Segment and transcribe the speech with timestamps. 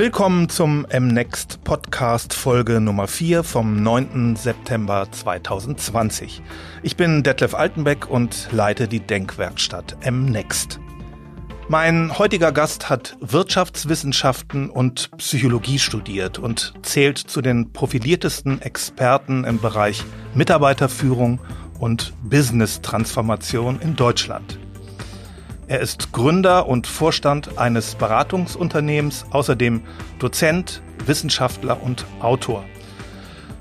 [0.00, 4.34] Willkommen zum MNext Podcast Folge Nummer 4 vom 9.
[4.34, 6.40] September 2020.
[6.82, 10.80] Ich bin Detlef Altenbeck und leite die Denkwerkstatt MNext.
[11.68, 19.60] Mein heutiger Gast hat Wirtschaftswissenschaften und Psychologie studiert und zählt zu den profiliertesten Experten im
[19.60, 21.40] Bereich Mitarbeiterführung
[21.78, 24.58] und Business-Transformation in Deutschland.
[25.70, 29.82] Er ist Gründer und Vorstand eines Beratungsunternehmens, außerdem
[30.18, 32.64] Dozent, Wissenschaftler und Autor.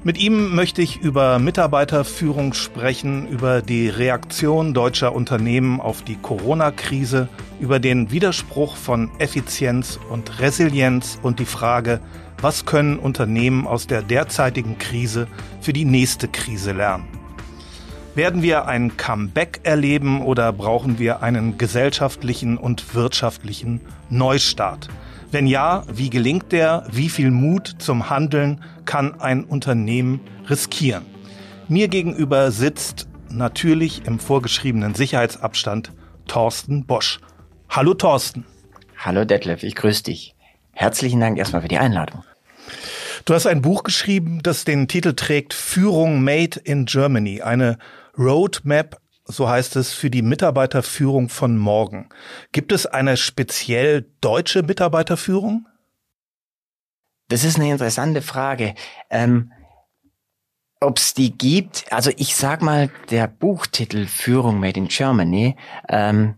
[0.03, 7.29] Mit ihm möchte ich über Mitarbeiterführung sprechen, über die Reaktion deutscher Unternehmen auf die Corona-Krise,
[7.59, 11.99] über den Widerspruch von Effizienz und Resilienz und die Frage,
[12.41, 15.27] was können Unternehmen aus der derzeitigen Krise
[15.61, 17.18] für die nächste Krise lernen.
[18.19, 24.89] Werden wir ein Comeback erleben oder brauchen wir einen gesellschaftlichen und wirtschaftlichen Neustart?
[25.31, 26.85] Wenn ja, wie gelingt der?
[26.91, 31.05] Wie viel Mut zum Handeln kann ein Unternehmen riskieren?
[31.69, 35.93] Mir gegenüber sitzt natürlich im vorgeschriebenen Sicherheitsabstand
[36.27, 37.21] Thorsten Bosch.
[37.69, 38.43] Hallo Thorsten.
[38.97, 40.35] Hallo Detlef, ich grüße dich.
[40.73, 42.25] Herzlichen Dank erstmal für die Einladung.
[43.23, 47.77] Du hast ein Buch geschrieben, das den Titel trägt Führung Made in Germany, eine
[48.19, 52.09] Roadmap, so heißt es, für die Mitarbeiterführung von morgen.
[52.51, 55.67] Gibt es eine speziell deutsche Mitarbeiterführung?
[57.29, 58.75] Das ist eine interessante Frage.
[59.09, 59.51] Ähm,
[60.81, 65.55] Ob es die gibt, also ich sag mal, der Buchtitel Führung Made in Germany
[65.87, 66.35] ähm,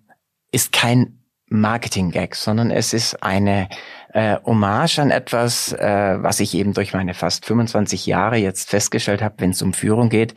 [0.51, 3.69] ist kein Marketing-Gag, sondern es ist eine
[4.13, 9.21] äh, Hommage an etwas, äh, was ich eben durch meine fast 25 Jahre jetzt festgestellt
[9.21, 10.35] habe, wenn es um Führung geht.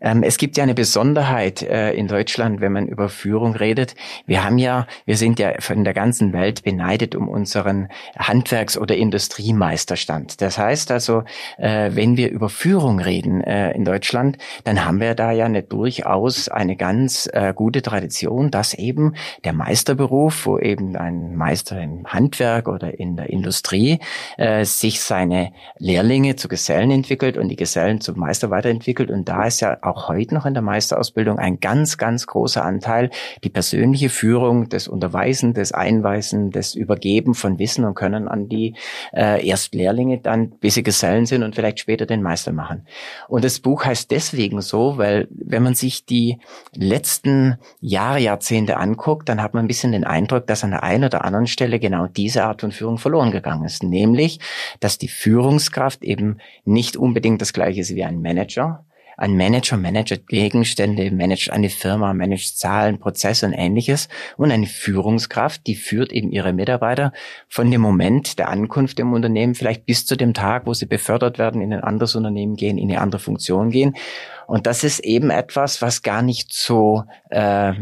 [0.00, 3.94] Ähm, es gibt ja eine Besonderheit äh, in Deutschland, wenn man über Führung redet.
[4.26, 8.96] Wir haben ja, wir sind ja von der ganzen Welt beneidet um unseren Handwerks- oder
[8.96, 10.40] Industriemeisterstand.
[10.40, 11.24] Das heißt also,
[11.56, 15.62] äh, wenn wir über Führung reden äh, in Deutschland, dann haben wir da ja eine
[15.62, 22.06] durchaus eine ganz äh, gute Tradition, dass eben der Meisterberuf, wo eben ein Meister im
[22.06, 23.98] Handwerk oder in der Industrie
[24.36, 29.10] äh, sich seine Lehrlinge zu Gesellen entwickelt und die Gesellen zum Meister weiterentwickelt.
[29.10, 33.10] Und da ist ja auch heute noch in der Meisterausbildung ein ganz, ganz großer Anteil,
[33.44, 38.74] die persönliche Führung, des Unterweisen, des Einweisen, des Übergeben von Wissen und Können an die
[39.12, 42.86] äh, Erstlehrlinge dann, bis sie Gesellen sind und vielleicht später den Meister machen.
[43.28, 46.38] Und das Buch heißt deswegen so, weil wenn man sich die
[46.74, 51.04] letzten Jahre, Jahrzehnte anguckt, dann hat man ein bisschen den Eindruck, dass an der einen
[51.04, 53.82] oder anderen Stelle genau diese Art von Führung verloren gegangen ist.
[53.82, 54.40] Nämlich,
[54.80, 58.84] dass die Führungskraft eben nicht unbedingt das gleiche ist wie ein Manager,
[59.18, 64.08] ein Manager managt Gegenstände, managt eine Firma, managt Zahlen, Prozesse und ähnliches.
[64.36, 67.12] Und eine Führungskraft, die führt eben ihre Mitarbeiter
[67.48, 71.36] von dem Moment der Ankunft im Unternehmen vielleicht bis zu dem Tag, wo sie befördert
[71.36, 73.94] werden, in ein anderes Unternehmen gehen, in eine andere Funktion gehen.
[74.48, 77.74] Und das ist eben etwas, was gar nicht so äh,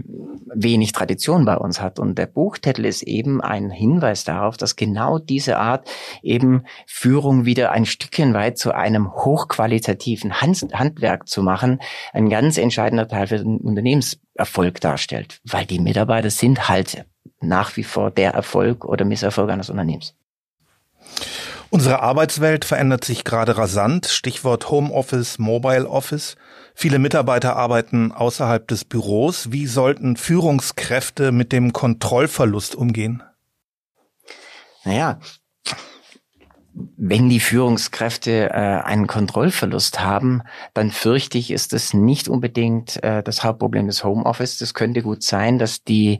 [0.52, 2.00] wenig Tradition bei uns hat.
[2.00, 5.88] Und der Buchtitel ist eben ein Hinweis darauf, dass genau diese Art
[6.24, 11.80] eben Führung wieder ein Stückchen weit zu einem hochqualitativen Hand Handwerk zu machen,
[12.12, 15.38] ein ganz entscheidender Teil für den Unternehmenserfolg darstellt.
[15.44, 17.04] Weil die Mitarbeiter sind halt
[17.40, 20.16] nach wie vor der Erfolg oder Misserfolg eines Unternehmens.
[21.70, 24.06] Unsere Arbeitswelt verändert sich gerade rasant.
[24.06, 26.36] Stichwort Homeoffice, Mobile Office.
[26.78, 29.50] Viele Mitarbeiter arbeiten außerhalb des Büros.
[29.50, 33.22] Wie sollten Führungskräfte mit dem Kontrollverlust umgehen?
[34.84, 35.18] Naja,
[36.98, 40.42] wenn die Führungskräfte äh, einen Kontrollverlust haben,
[40.74, 44.58] dann fürchte ich, ist das nicht unbedingt äh, das Hauptproblem des Homeoffice.
[44.58, 46.18] Das könnte gut sein, dass die,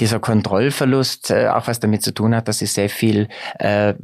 [0.00, 3.94] dieser Kontrollverlust äh, auch was damit zu tun hat, dass sie sehr viel äh,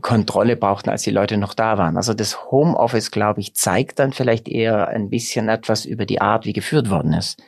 [0.00, 1.96] Kontrolle brauchten, als die Leute noch da waren.
[1.96, 6.46] Also das Homeoffice, glaube ich, zeigt dann vielleicht eher ein bisschen etwas über die Art,
[6.46, 7.42] wie geführt worden ist.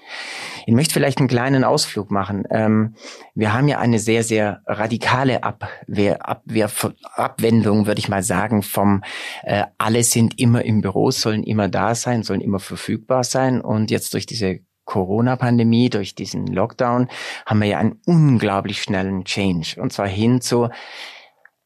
[0.67, 2.45] Ich möchte vielleicht einen kleinen Ausflug machen.
[2.51, 2.95] Ähm,
[3.35, 6.71] wir haben ja eine sehr, sehr radikale Abwehr, Abwehr,
[7.15, 9.03] Abwendung, würde ich mal sagen, vom
[9.43, 13.61] äh, alle sind immer im Büro, sollen immer da sein, sollen immer verfügbar sein.
[13.61, 17.09] Und jetzt durch diese Corona-Pandemie, durch diesen Lockdown,
[17.47, 19.81] haben wir ja einen unglaublich schnellen Change.
[19.81, 20.69] Und zwar hin zu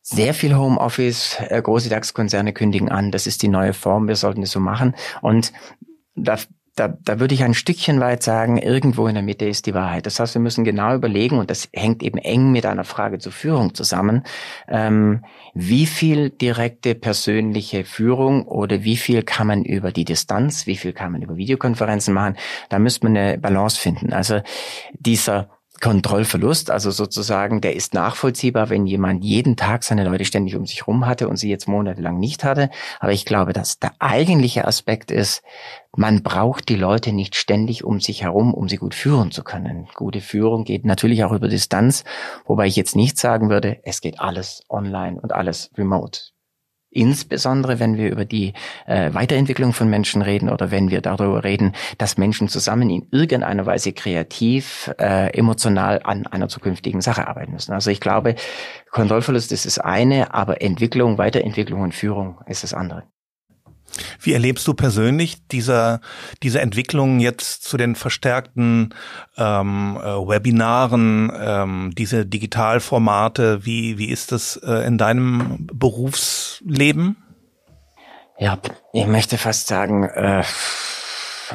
[0.03, 4.43] sehr viel Homeoffice, äh, große DAX-Konzerne kündigen an, das ist die neue Form, wir sollten
[4.43, 4.95] es so machen.
[5.23, 5.53] Und
[6.15, 6.37] da
[6.75, 10.07] da, da würde ich ein Stückchen weit sagen, irgendwo in der Mitte ist die Wahrheit.
[10.07, 13.31] Das heißt, wir müssen genau überlegen, und das hängt eben eng mit einer Frage zur
[13.31, 14.25] Führung zusammen,
[14.67, 15.25] ähm,
[15.55, 20.93] wie viel direkte persönliche Führung oder wie viel kann man über die Distanz, wie viel
[20.93, 22.37] kann man über Videokonferenzen machen,
[22.71, 24.13] da müsste man eine Balance finden.
[24.13, 24.41] Also
[24.99, 25.49] dieser
[25.85, 30.87] Kontrollverlust, also sozusagen, der ist nachvollziehbar, wenn jemand jeden Tag seine Leute ständig um sich
[30.87, 32.71] rum hatte und sie jetzt monatelang nicht hatte.
[33.01, 35.43] Aber ich glaube, dass der eigentliche Aspekt ist,
[35.95, 39.87] man braucht die Leute nicht ständig um sich herum, um sie gut führen zu können.
[39.95, 42.05] Gute Führung geht natürlich auch über Distanz,
[42.47, 46.34] wobei ich jetzt nicht sagen würde, es geht alles online und alles remote.
[46.95, 48.53] Insbesondere wenn wir über die
[48.87, 53.67] äh, Weiterentwicklung von Menschen reden oder wenn wir darüber reden, dass Menschen zusammen in irgendeiner
[53.67, 57.73] Weise kreativ, äh, emotional an einer zukünftigen Sache arbeiten müssen.
[57.73, 58.37] Also ich glaube,
[58.91, 63.05] Kontrollverlust ist das eine, aber Entwicklung, Weiterentwicklung und Führung ist das andere.
[64.21, 66.01] Wie erlebst du persönlich diese,
[66.43, 68.95] diese Entwicklung jetzt zu den verstärkten
[69.37, 73.65] ähm, äh, Webinaren, ähm, diese Digitalformate?
[73.65, 77.17] Wie, wie ist das äh, in deinem Berufsleben?
[78.39, 78.59] Ja,
[78.93, 80.43] ich möchte fast sagen, äh,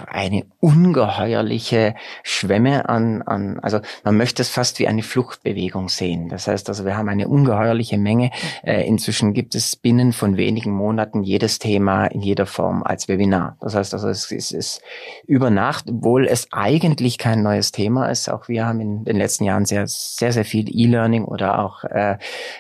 [0.07, 6.29] eine ungeheuerliche Schwemme an, an, also man möchte es fast wie eine Fluchtbewegung sehen.
[6.29, 8.31] Das heißt also, wir haben eine ungeheuerliche Menge.
[8.63, 13.57] Äh, inzwischen gibt es binnen von wenigen Monaten jedes Thema in jeder Form als Webinar.
[13.59, 14.81] Das heißt also, es ist, ist
[15.25, 18.29] über Nacht, obwohl es eigentlich kein neues Thema ist.
[18.29, 22.17] Auch wir haben in den letzten Jahren sehr, sehr, sehr viel E-Learning oder auch äh,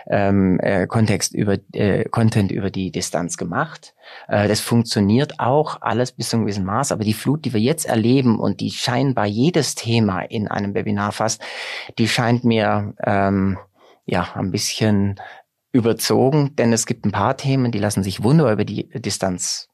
[0.09, 3.93] ähm, äh, Kontext über äh, Content über die Distanz gemacht.
[4.27, 7.61] Äh, das funktioniert auch alles bis zu einem gewissen Maß, aber die Flut, die wir
[7.61, 11.41] jetzt erleben und die scheinbar jedes Thema in einem Webinar fasst,
[11.97, 13.57] die scheint mir ähm,
[14.05, 15.19] ja ein bisschen
[15.71, 19.69] überzogen, denn es gibt ein paar Themen, die lassen sich wunderbar über die Distanz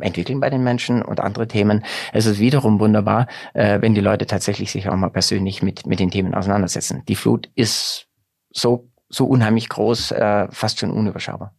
[0.00, 1.84] entwickeln bei den Menschen und andere Themen.
[2.12, 6.00] Es ist wiederum wunderbar, äh, wenn die Leute tatsächlich sich auch mal persönlich mit, mit
[6.00, 7.02] den Themen auseinandersetzen.
[7.08, 8.08] Die Flut ist
[8.50, 11.54] so, so unheimlich groß, äh, fast schon unüberschaubar.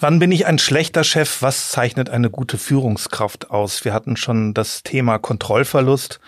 [0.00, 1.42] Wann bin ich ein schlechter Chef?
[1.42, 3.84] Was zeichnet eine gute Führungskraft aus?
[3.84, 6.20] Wir hatten schon das Thema Kontrollverlust.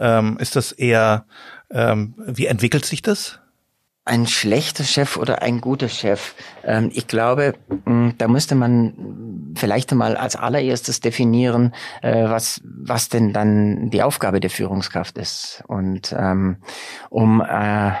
[0.00, 1.26] Ähm, ist das eher,
[1.70, 3.38] ähm, wie entwickelt sich das?
[4.04, 6.34] Ein schlechter Chef oder ein guter Chef.
[6.64, 7.54] Ähm, ich glaube,
[7.84, 11.72] hm, da müsste man vielleicht einmal als allererstes definieren,
[12.02, 15.62] äh, was, was denn dann die Aufgabe der Führungskraft ist.
[15.68, 16.56] Und ähm,
[17.10, 17.92] um äh,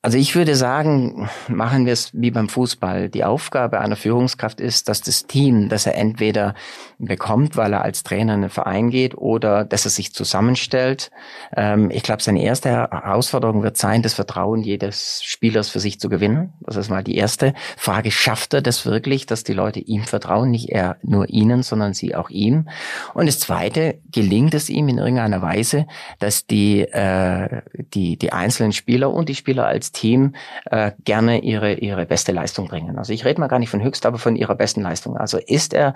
[0.00, 3.08] also ich würde sagen, machen wir es wie beim Fußball.
[3.08, 6.54] Die Aufgabe einer Führungskraft ist, dass das Team, das er entweder
[6.98, 11.10] bekommt, weil er als Trainer in den Verein geht oder dass er sich zusammenstellt.
[11.56, 16.08] Ähm, ich glaube, seine erste Herausforderung wird sein, das Vertrauen jedes Spielers für sich zu
[16.08, 16.52] gewinnen.
[16.60, 18.12] Das ist mal die erste Frage.
[18.12, 20.52] Schafft er das wirklich, dass die Leute ihm vertrauen?
[20.52, 22.68] Nicht er nur ihnen, sondern sie auch ihm.
[23.14, 25.88] Und das zweite, gelingt es ihm in irgendeiner Weise,
[26.20, 27.62] dass die, äh,
[27.94, 30.34] die, die einzelnen Spieler und die Spieler als Team
[30.66, 32.98] äh, gerne ihre, ihre beste Leistung bringen.
[32.98, 35.16] Also ich rede mal gar nicht von höchst, aber von ihrer besten Leistung.
[35.16, 35.94] Also ist er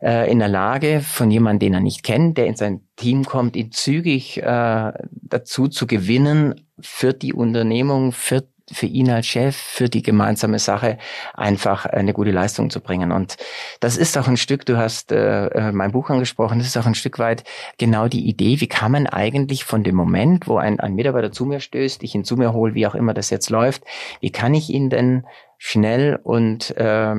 [0.00, 3.56] äh, in der Lage, von jemandem, den er nicht kennt, der in sein Team kommt,
[3.56, 9.88] ihn zügig äh, dazu zu gewinnen, für die Unternehmung, für für ihn als Chef, für
[9.88, 10.98] die gemeinsame Sache
[11.34, 13.12] einfach eine gute Leistung zu bringen.
[13.12, 13.36] Und
[13.80, 16.86] das ist auch ein Stück, du hast äh, äh mein Buch angesprochen, das ist auch
[16.86, 17.44] ein Stück weit
[17.78, 21.44] genau die Idee, wie kann man eigentlich von dem Moment, wo ein, ein Mitarbeiter zu
[21.44, 23.84] mir stößt, ich ihn zu mir hole, wie auch immer das jetzt läuft,
[24.20, 25.26] wie kann ich ihn denn
[25.58, 27.14] schnell und äh,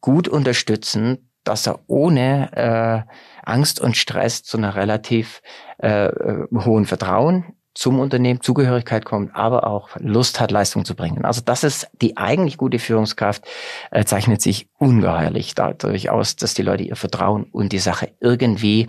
[0.00, 3.12] gut unterstützen, dass er ohne äh,
[3.44, 5.42] Angst und Stress zu einer relativ
[5.82, 7.44] äh, äh, hohen Vertrauen
[7.78, 11.24] zum Unternehmen, Zugehörigkeit kommt, aber auch Lust hat, Leistung zu bringen.
[11.24, 13.44] Also das ist die eigentlich gute Führungskraft,
[13.92, 18.88] äh, zeichnet sich ungeheuerlich dadurch aus, dass die Leute ihr Vertrauen und die Sache irgendwie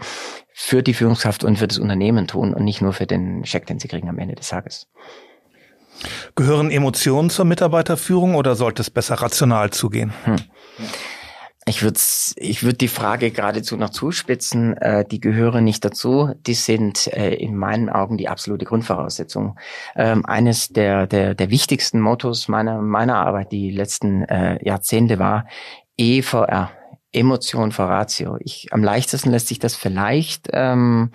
[0.52, 3.78] für die Führungskraft und für das Unternehmen tun und nicht nur für den Scheck, den
[3.78, 4.88] sie kriegen am Ende des Tages.
[6.34, 10.14] Gehören Emotionen zur Mitarbeiterführung oder sollte es besser rational zugehen?
[10.24, 10.38] Hm.
[11.70, 12.00] Ich würde
[12.38, 14.76] ich würd die Frage geradezu noch zuspitzen.
[14.78, 16.34] Äh, die gehören nicht dazu.
[16.48, 19.56] Die sind äh, in meinen Augen die absolute Grundvoraussetzung.
[19.96, 25.46] Ähm, eines der, der, der wichtigsten Mottos meiner, meiner Arbeit die letzten äh, Jahrzehnte war
[25.96, 26.72] EVR,
[27.12, 28.38] Emotion vor Ratio.
[28.40, 31.12] Ich, am leichtesten lässt sich das vielleicht, ähm,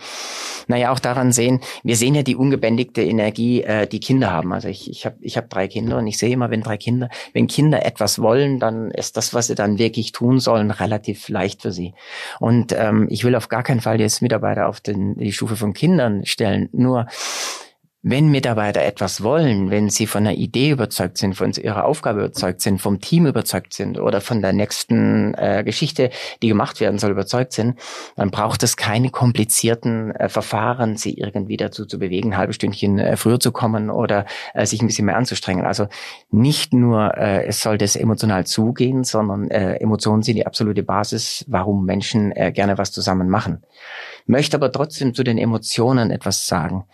[0.66, 4.52] naja, auch daran sehen, wir sehen ja die ungebändigte Energie, äh, die Kinder haben.
[4.52, 7.10] Also ich, ich habe ich hab drei Kinder und ich sehe immer, wenn drei Kinder,
[7.32, 11.62] wenn Kinder etwas wollen, dann ist das, was sie dann wirklich tun sollen, relativ leicht
[11.62, 11.94] für sie.
[12.40, 15.74] Und ähm, ich will auf gar keinen Fall jetzt Mitarbeiter auf den, die Stufe von
[15.74, 16.68] Kindern stellen.
[16.72, 17.06] Nur
[18.06, 22.60] wenn Mitarbeiter etwas wollen, wenn sie von einer Idee überzeugt sind, von ihrer Aufgabe überzeugt
[22.60, 26.10] sind, vom Team überzeugt sind oder von der nächsten äh, Geschichte,
[26.42, 27.78] die gemacht werden soll, überzeugt sind,
[28.14, 32.98] dann braucht es keine komplizierten äh, Verfahren, sie irgendwie dazu zu bewegen, ein halbes Stündchen
[32.98, 35.64] äh, früher zu kommen oder äh, sich ein bisschen mehr anzustrengen.
[35.64, 35.88] Also
[36.30, 41.46] nicht nur, äh, es soll das emotional zugehen, sondern äh, Emotionen sind die absolute Basis,
[41.48, 43.62] warum Menschen gerne was zusammen machen.
[44.26, 46.84] Möchte aber trotzdem zu den Emotionen etwas sagen.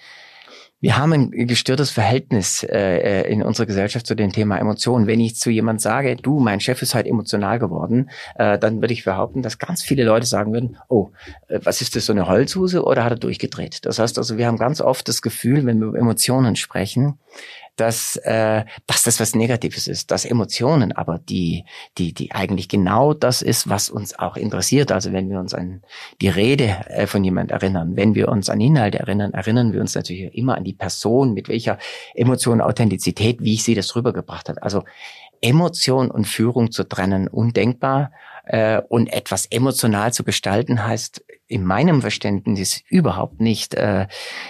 [0.80, 5.06] Wir haben ein gestörtes Verhältnis äh, äh, in unserer Gesellschaft zu dem Thema Emotionen.
[5.06, 8.94] Wenn ich zu jemand sage, du, mein Chef ist halt emotional geworden, äh, dann würde
[8.94, 11.10] ich behaupten, dass ganz viele Leute sagen würden, oh,
[11.48, 13.84] äh, was ist das, so eine Holzhuse oder hat er durchgedreht?
[13.84, 17.18] Das heißt also, wir haben ganz oft das Gefühl, wenn wir über Emotionen sprechen,
[17.80, 21.64] dass, äh, dass das was Negatives ist, dass Emotionen aber die,
[21.96, 24.92] die, die eigentlich genau das ist, was uns auch interessiert.
[24.92, 25.82] Also wenn wir uns an
[26.20, 29.94] die Rede äh, von jemand erinnern, wenn wir uns an Inhalte erinnern, erinnern wir uns
[29.94, 31.78] natürlich immer an die Person, mit welcher
[32.14, 34.62] Emotion, Authentizität, wie ich sie das rübergebracht hat.
[34.62, 34.84] Also
[35.40, 38.12] Emotion und Führung zu trennen, undenkbar.
[38.44, 44.06] Äh, und etwas emotional zu gestalten heißt in meinem Verständnis überhaupt nicht äh,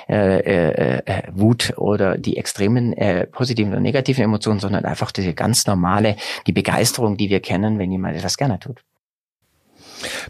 [0.09, 5.35] äh, äh, äh, Wut oder die extremen äh, positiven oder negativen Emotionen, sondern einfach diese
[5.35, 6.17] ganz normale,
[6.47, 8.83] die Begeisterung, die wir kennen, wenn jemand etwas gerne tut.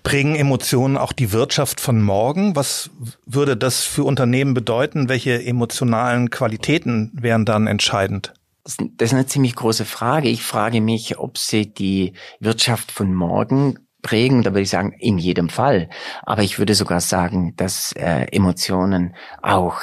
[0.03, 2.57] Prägen Emotionen auch die Wirtschaft von morgen?
[2.57, 2.91] Was
[3.27, 5.09] würde das für Unternehmen bedeuten?
[5.09, 8.33] Welche emotionalen Qualitäten wären dann entscheidend?
[8.65, 8.77] Das
[9.09, 10.29] ist eine ziemlich große Frage.
[10.29, 15.19] Ich frage mich, ob sie die Wirtschaft von morgen prägen, da würde ich sagen, in
[15.19, 15.89] jedem Fall.
[16.23, 19.83] Aber ich würde sogar sagen, dass äh, Emotionen auch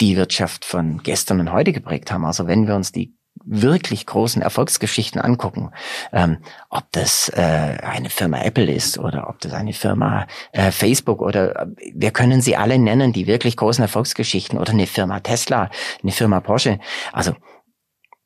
[0.00, 2.24] die Wirtschaft von gestern und heute geprägt haben.
[2.24, 3.14] Also wenn wir uns die
[3.44, 5.70] wirklich großen Erfolgsgeschichten angucken,
[6.12, 6.38] ähm,
[6.70, 11.62] ob das äh, eine Firma Apple ist oder ob das eine Firma äh, Facebook oder
[11.62, 15.70] äh, wir können sie alle nennen, die wirklich großen Erfolgsgeschichten oder eine Firma Tesla,
[16.02, 16.80] eine Firma Porsche.
[17.12, 17.34] Also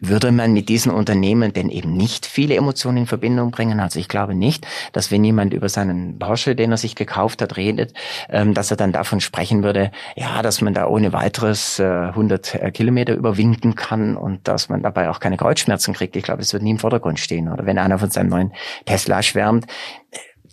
[0.00, 3.80] würde man mit diesen Unternehmen denn eben nicht viele Emotionen in Verbindung bringen?
[3.80, 7.56] Also ich glaube nicht, dass wenn jemand über seinen Porsche, den er sich gekauft hat,
[7.56, 7.92] redet,
[8.30, 12.54] ähm, dass er dann davon sprechen würde, ja, dass man da ohne weiteres äh, 100
[12.54, 16.16] äh, Kilometer überwinden kann und dass man dabei auch keine Kreuzschmerzen kriegt.
[16.16, 17.48] Ich glaube, das wird nie im Vordergrund stehen.
[17.48, 18.52] Oder wenn einer von seinem neuen
[18.86, 19.66] Tesla schwärmt,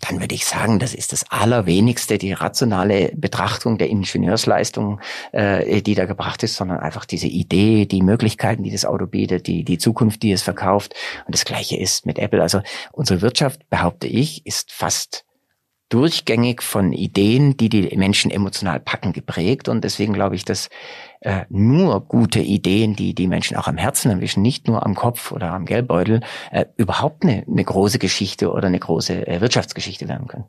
[0.00, 5.00] dann würde ich sagen, das ist das Allerwenigste die rationale Betrachtung der Ingenieursleistung,
[5.32, 9.46] äh, die da gebracht ist, sondern einfach diese Idee, die Möglichkeiten, die das Auto bietet,
[9.46, 10.94] die, die Zukunft, die es verkauft.
[11.26, 12.42] Und das Gleiche ist mit Apple.
[12.42, 12.60] Also
[12.92, 15.24] unsere Wirtschaft, behaupte ich, ist fast
[15.88, 19.68] durchgängig von Ideen, die die Menschen emotional packen, geprägt.
[19.68, 20.68] Und deswegen glaube ich, dass
[21.20, 25.32] äh, nur gute Ideen, die die Menschen auch am Herzen erwischen, nicht nur am Kopf
[25.32, 30.28] oder am Geldbeutel, äh, überhaupt eine, eine große Geschichte oder eine große äh, Wirtschaftsgeschichte werden
[30.28, 30.44] können.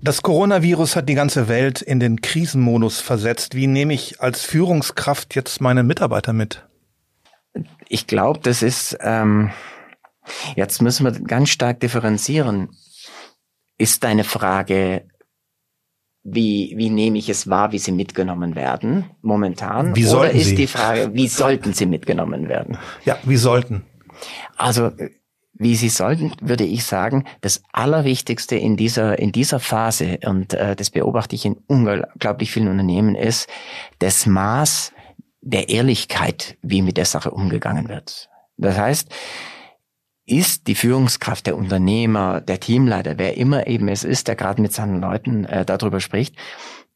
[0.00, 3.56] Das Coronavirus hat die ganze Welt in den Krisenmodus versetzt.
[3.56, 6.65] Wie nehme ich als Führungskraft jetzt meine Mitarbeiter mit?
[7.88, 9.50] Ich glaube, das ist ähm,
[10.54, 12.70] Jetzt müssen wir ganz stark differenzieren.
[13.78, 15.08] Ist deine Frage,
[16.22, 19.94] wie, wie nehme ich es wahr, wie sie mitgenommen werden momentan?
[19.94, 20.54] Wie Oder ist sie?
[20.54, 22.78] die Frage, wie sollten sie mitgenommen werden?
[23.04, 23.84] Ja, wie sollten?
[24.56, 24.90] Also,
[25.52, 30.74] wie sie sollten, würde ich sagen, das Allerwichtigste in dieser, in dieser Phase, und äh,
[30.74, 33.48] das beobachte ich in unglaublich vielen Unternehmen, ist
[34.00, 34.92] das Maß
[35.46, 38.28] der Ehrlichkeit, wie mit der Sache umgegangen wird.
[38.56, 39.08] Das heißt,
[40.26, 44.72] ist die Führungskraft, der Unternehmer, der Teamleiter, wer immer eben es ist, der gerade mit
[44.72, 46.34] seinen Leuten äh, darüber spricht,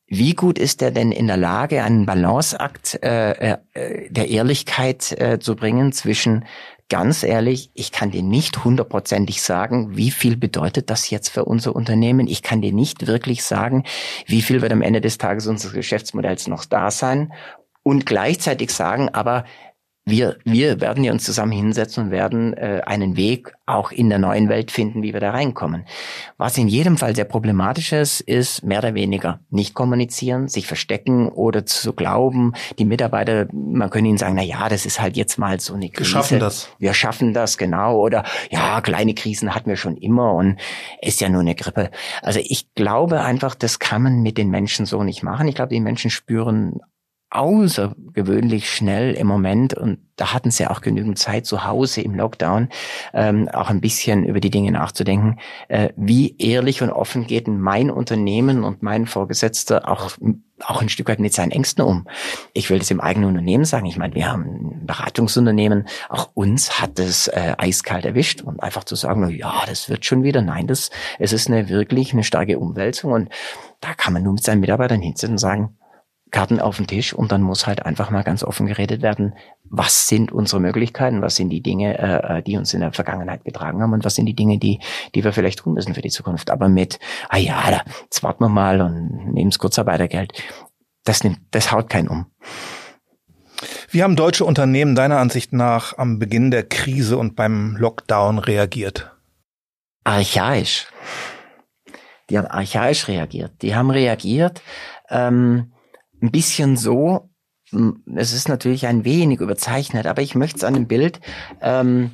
[0.09, 5.39] wie gut ist er denn in der Lage, einen Balanceakt äh, äh, der Ehrlichkeit äh,
[5.39, 6.45] zu bringen zwischen
[6.89, 11.77] ganz ehrlich, ich kann dir nicht hundertprozentig sagen, wie viel bedeutet das jetzt für unser
[11.77, 12.27] Unternehmen.
[12.27, 13.85] Ich kann dir nicht wirklich sagen,
[14.27, 17.33] wie viel wird am Ende des Tages unseres Geschäftsmodells noch da sein.
[17.83, 19.45] Und gleichzeitig sagen, aber
[20.07, 24.19] wir, wir werden ja uns zusammen hinsetzen und werden äh, einen Weg auch in der
[24.19, 25.85] neuen Welt finden, wie wir da reinkommen.
[26.37, 31.29] Was in jedem Fall sehr problematisch ist, ist mehr oder weniger nicht kommunizieren, sich verstecken
[31.29, 35.39] oder zu glauben, die Mitarbeiter, man könnte ihnen sagen, na ja, das ist halt jetzt
[35.39, 36.01] mal so eine Krise.
[36.01, 36.69] Wir schaffen das.
[36.79, 37.99] Wir schaffen das, genau.
[37.99, 40.59] Oder ja, kleine Krisen hatten wir schon immer und
[41.03, 41.91] ist ja nur eine Grippe.
[42.23, 45.47] Also ich glaube einfach, das kann man mit den Menschen so nicht machen.
[45.47, 46.81] Ich glaube, die Menschen spüren
[47.31, 52.69] außergewöhnlich schnell im Moment und da hatten sie auch genügend Zeit zu Hause im Lockdown
[53.15, 55.39] ähm, auch ein bisschen über die Dinge nachzudenken.
[55.69, 60.11] Äh, wie ehrlich und offen geht mein Unternehmen und mein Vorgesetzter auch
[60.67, 62.07] auch ein Stück weit mit seinen Ängsten um.
[62.53, 63.87] Ich will das im eigenen Unternehmen sagen.
[63.87, 65.87] Ich meine, wir haben ein Beratungsunternehmen.
[66.11, 70.23] Auch uns hat es äh, eiskalt erwischt und einfach zu sagen, ja, das wird schon
[70.23, 70.43] wieder.
[70.43, 73.31] Nein, das es ist eine wirklich eine starke Umwälzung und
[73.81, 75.79] da kann man nur mit seinen Mitarbeitern hinsetzen und sagen,
[76.31, 79.35] Karten auf den Tisch und dann muss halt einfach mal ganz offen geredet werden,
[79.65, 83.45] was sind unsere Möglichkeiten, was sind die Dinge, äh, äh, die uns in der Vergangenheit
[83.45, 84.81] getragen haben und was sind die Dinge, die,
[85.15, 86.51] die wir vielleicht tun müssen für die Zukunft.
[86.51, 90.33] Aber mit, ah ja, da, jetzt warten wir mal und nehmen das Kurzarbeitergeld,
[91.05, 92.27] das nimmt, das haut keinen um.
[93.91, 99.11] Wie haben deutsche Unternehmen deiner Ansicht nach am Beginn der Krise und beim Lockdown reagiert?
[100.05, 100.87] archaisch.
[102.29, 103.63] Die haben archaisch reagiert.
[103.63, 104.63] Die haben reagiert
[105.09, 105.73] ähm,
[106.23, 107.31] ein bisschen so,
[108.15, 111.21] es ist natürlich ein wenig überzeichnet, aber ich möchte es an dem Bild
[111.61, 112.11] ähm,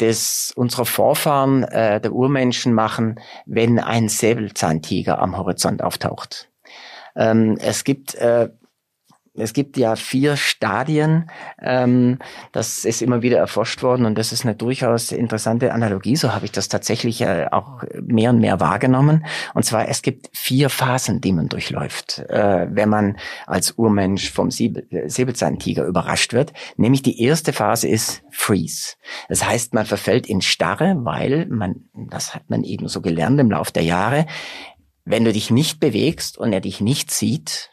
[0.00, 6.50] des unserer Vorfahren äh, der Urmenschen machen, wenn ein Säbelzahntiger am Horizont auftaucht.
[7.16, 8.50] Ähm, es gibt äh,
[9.38, 11.30] es gibt ja vier Stadien.
[11.60, 12.18] Ähm,
[12.52, 16.16] das ist immer wieder erforscht worden und das ist eine durchaus interessante Analogie.
[16.16, 19.24] So habe ich das tatsächlich äh, auch mehr und mehr wahrgenommen.
[19.54, 23.16] Und zwar, es gibt vier Phasen, die man durchläuft, äh, wenn man
[23.46, 26.52] als Urmensch vom Säbelzahntiger überrascht wird.
[26.76, 28.94] Nämlich die erste Phase ist Freeze.
[29.28, 33.50] Das heißt, man verfällt in Starre, weil man, das hat man eben so gelernt im
[33.50, 34.26] Laufe der Jahre,
[35.04, 37.70] wenn du dich nicht bewegst und er dich nicht sieht,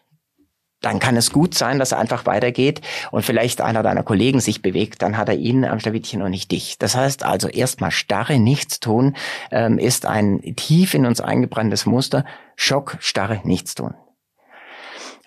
[0.85, 4.61] dann kann es gut sein, dass er einfach weitergeht und vielleicht einer deiner Kollegen sich
[4.61, 6.77] bewegt, dann hat er ihn am Schlawittchen und nicht dich.
[6.77, 9.15] Das heißt also erstmal starre Nichtstun
[9.51, 12.23] ähm, ist ein tief in uns eingebranntes Muster.
[12.55, 13.95] Schock, starre Nichtstun.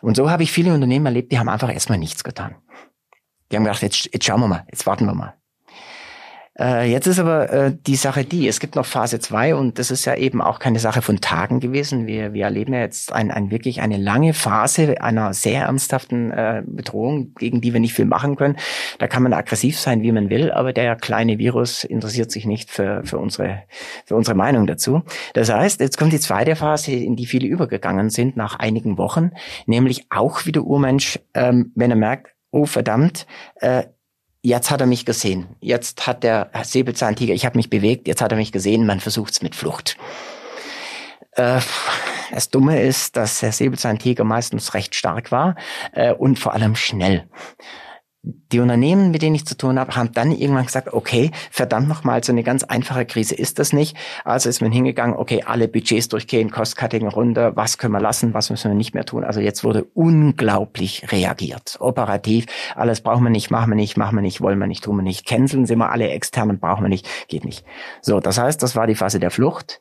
[0.00, 2.54] Und so habe ich viele Unternehmen erlebt, die haben einfach erstmal nichts getan.
[3.50, 5.34] Die haben gedacht, jetzt, jetzt schauen wir mal, jetzt warten wir mal.
[6.60, 9.90] Äh, jetzt ist aber äh, die Sache die, es gibt noch Phase 2 und das
[9.90, 12.06] ist ja eben auch keine Sache von Tagen gewesen.
[12.06, 16.62] Wir, wir erleben ja jetzt ein, ein wirklich eine lange Phase einer sehr ernsthaften äh,
[16.66, 18.56] Bedrohung, gegen die wir nicht viel machen können.
[18.98, 22.70] Da kann man aggressiv sein, wie man will, aber der kleine Virus interessiert sich nicht
[22.70, 23.62] für, für, unsere,
[24.04, 25.02] für unsere Meinung dazu.
[25.34, 29.30] Das heißt, jetzt kommt die zweite Phase, in die viele übergegangen sind nach einigen Wochen,
[29.66, 33.84] nämlich auch wieder Urmensch, ähm, wenn er merkt, oh verdammt, äh,
[34.42, 35.46] jetzt hat er mich gesehen.
[35.60, 39.32] Jetzt hat der Säbelzahntiger, ich habe mich bewegt, jetzt hat er mich gesehen, man versucht
[39.32, 39.96] es mit Flucht.
[41.32, 41.60] Äh,
[42.30, 45.56] das Dumme ist, dass der Säbelzahntiger meistens recht stark war
[45.92, 47.28] äh, und vor allem schnell
[48.22, 52.22] die Unternehmen, mit denen ich zu tun habe, haben dann irgendwann gesagt, okay, verdammt nochmal,
[52.24, 53.96] so eine ganz einfache Krise ist das nicht.
[54.24, 58.50] Also ist man hingegangen, okay, alle Budgets durchgehen, Cost-Cutting runter, was können wir lassen, was
[58.50, 59.22] müssen wir nicht mehr tun.
[59.22, 61.76] Also jetzt wurde unglaublich reagiert.
[61.78, 64.96] Operativ, alles brauchen wir nicht, machen wir nicht, machen wir nicht, wollen wir nicht, tun
[64.96, 65.24] wir nicht.
[65.24, 67.64] Canceln sind wir alle externen, brauchen wir nicht, geht nicht.
[68.02, 69.80] So, das heißt, das war die Phase der Flucht.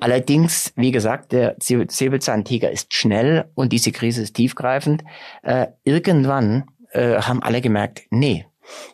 [0.00, 5.02] Allerdings, wie gesagt, der Säbelzahntiger ist schnell und diese Krise ist tiefgreifend.
[5.42, 8.46] Äh, irgendwann äh, haben alle gemerkt, nee,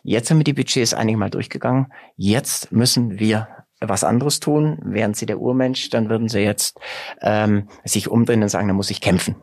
[0.03, 3.47] jetzt sind wir die Budgets einige Mal durchgegangen, jetzt müssen wir
[3.81, 4.77] was anderes tun.
[4.83, 6.79] Wären sie der Urmensch, dann würden sie jetzt
[7.21, 9.35] ähm, sich umdrehen und sagen, da muss ich kämpfen.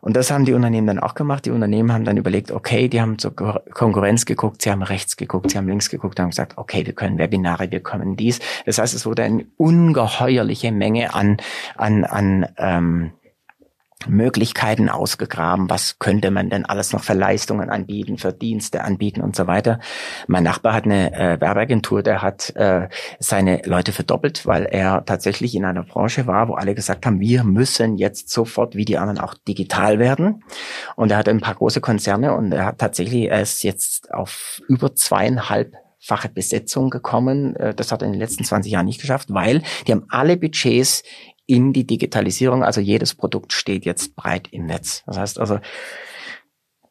[0.00, 1.44] Und das haben die Unternehmen dann auch gemacht.
[1.44, 5.50] Die Unternehmen haben dann überlegt, okay, die haben zur Konkurrenz geguckt, sie haben rechts geguckt,
[5.50, 8.38] sie haben links geguckt, haben gesagt, okay, wir können Webinare, wir können dies.
[8.64, 11.38] Das heißt, es wurde eine ungeheuerliche Menge an,
[11.76, 13.12] an, an ähm,
[14.06, 19.34] Möglichkeiten ausgegraben, was könnte man denn alles noch für Leistungen anbieten, für Dienste anbieten und
[19.34, 19.80] so weiter.
[20.28, 25.54] Mein Nachbar hat eine äh, Werbeagentur, der hat äh, seine Leute verdoppelt, weil er tatsächlich
[25.54, 29.18] in einer Branche war, wo alle gesagt haben, wir müssen jetzt sofort wie die anderen
[29.18, 30.44] auch digital werden.
[30.94, 34.62] Und er hat ein paar große Konzerne und er hat tatsächlich, er ist jetzt auf
[34.68, 37.56] über zweieinhalb fache Besetzung gekommen.
[37.56, 40.36] Äh, das hat er in den letzten 20 Jahren nicht geschafft, weil die haben alle
[40.36, 41.02] Budgets
[41.48, 42.62] in die Digitalisierung.
[42.62, 45.02] Also jedes Produkt steht jetzt breit im Netz.
[45.06, 45.58] Das heißt also,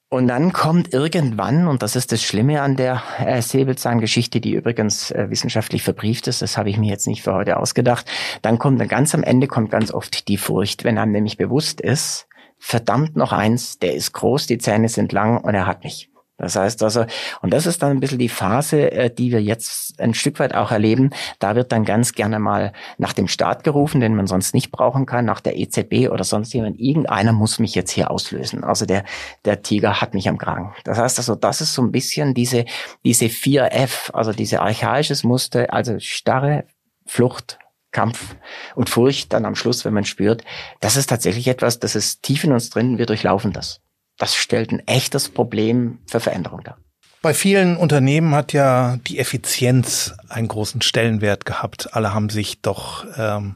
[0.09, 5.11] und dann kommt irgendwann, und das ist das Schlimme an der äh, Säbelzahngeschichte, die übrigens
[5.11, 8.05] äh, wissenschaftlich verbrieft ist, das habe ich mir jetzt nicht für heute ausgedacht,
[8.41, 11.81] dann kommt dann ganz am Ende kommt ganz oft die Furcht, wenn einem nämlich bewusst
[11.81, 16.09] ist, verdammt noch eins, der ist groß, die Zähne sind lang und er hat mich.
[16.37, 17.05] Das heißt also,
[17.41, 20.53] und das ist dann ein bisschen die Phase, äh, die wir jetzt ein Stück weit
[20.53, 21.09] auch erleben.
[21.39, 25.07] Da wird dann ganz gerne mal nach dem Staat gerufen, den man sonst nicht brauchen
[25.07, 26.79] kann, nach der EZB oder sonst jemand.
[26.79, 28.63] Irgendeiner muss mich jetzt hier auslösen.
[28.63, 29.03] Also der,
[29.45, 30.75] der Tiger hat mich am Kragen.
[30.83, 32.65] Das heißt also, das ist so ein bisschen diese,
[33.03, 36.65] diese 4F, also diese archaisches Muster, also starre
[37.07, 37.57] Flucht,
[37.91, 38.35] Kampf
[38.75, 40.43] und Furcht dann am Schluss, wenn man spürt,
[40.81, 43.81] das ist tatsächlich etwas, das ist tief in uns drin, wir durchlaufen das
[44.17, 46.77] das stellt ein echtes Problem für Veränderung dar.
[47.23, 51.93] Bei vielen Unternehmen hat ja die Effizienz einen großen Stellenwert gehabt.
[51.95, 53.55] Alle haben sich doch ähm,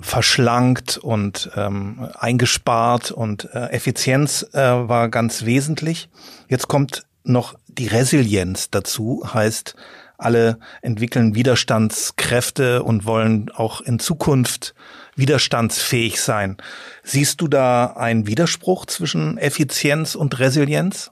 [0.00, 6.10] verschlankt und ähm, eingespart und äh, Effizienz äh, war ganz wesentlich.
[6.48, 9.74] Jetzt kommt noch die Resilienz dazu, heißt,
[10.18, 14.74] alle entwickeln Widerstandskräfte und wollen auch in Zukunft
[15.16, 16.56] widerstandsfähig sein.
[17.02, 21.10] Siehst du da einen Widerspruch zwischen Effizienz und Resilienz?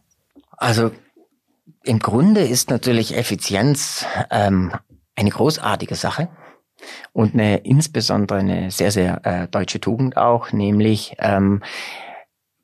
[0.57, 0.93] Also
[1.85, 4.73] im Grunde ist natürlich Effizienz ähm,
[5.17, 6.29] eine großartige Sache
[7.12, 11.62] und eine insbesondere eine sehr, sehr äh, deutsche Tugend auch, nämlich ähm,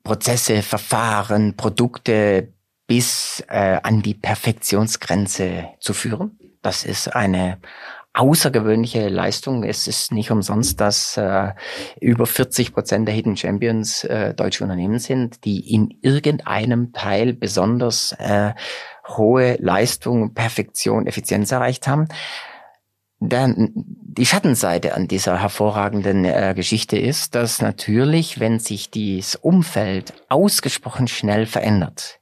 [0.03, 2.53] Prozesse, Verfahren, Produkte
[2.87, 6.39] bis äh, an die Perfektionsgrenze zu führen.
[6.61, 7.59] Das ist eine
[8.19, 9.63] außergewöhnliche Leistung.
[9.63, 11.53] Es ist nicht umsonst, dass äh,
[12.01, 18.11] über 40 Prozent der Hidden Champions äh, deutsche Unternehmen sind, die in irgendeinem Teil besonders
[18.19, 18.51] äh,
[19.07, 22.09] hohe Leistung, Perfektion, Effizienz erreicht haben.
[23.21, 30.13] Dann die Schattenseite an dieser hervorragenden äh, Geschichte ist, dass natürlich, wenn sich dieses Umfeld
[30.27, 32.19] ausgesprochen schnell verändert,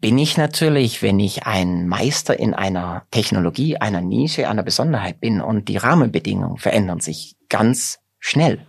[0.00, 5.40] bin ich natürlich, wenn ich ein Meister in einer Technologie, einer Nische, einer Besonderheit bin
[5.40, 8.66] und die Rahmenbedingungen verändern sich ganz schnell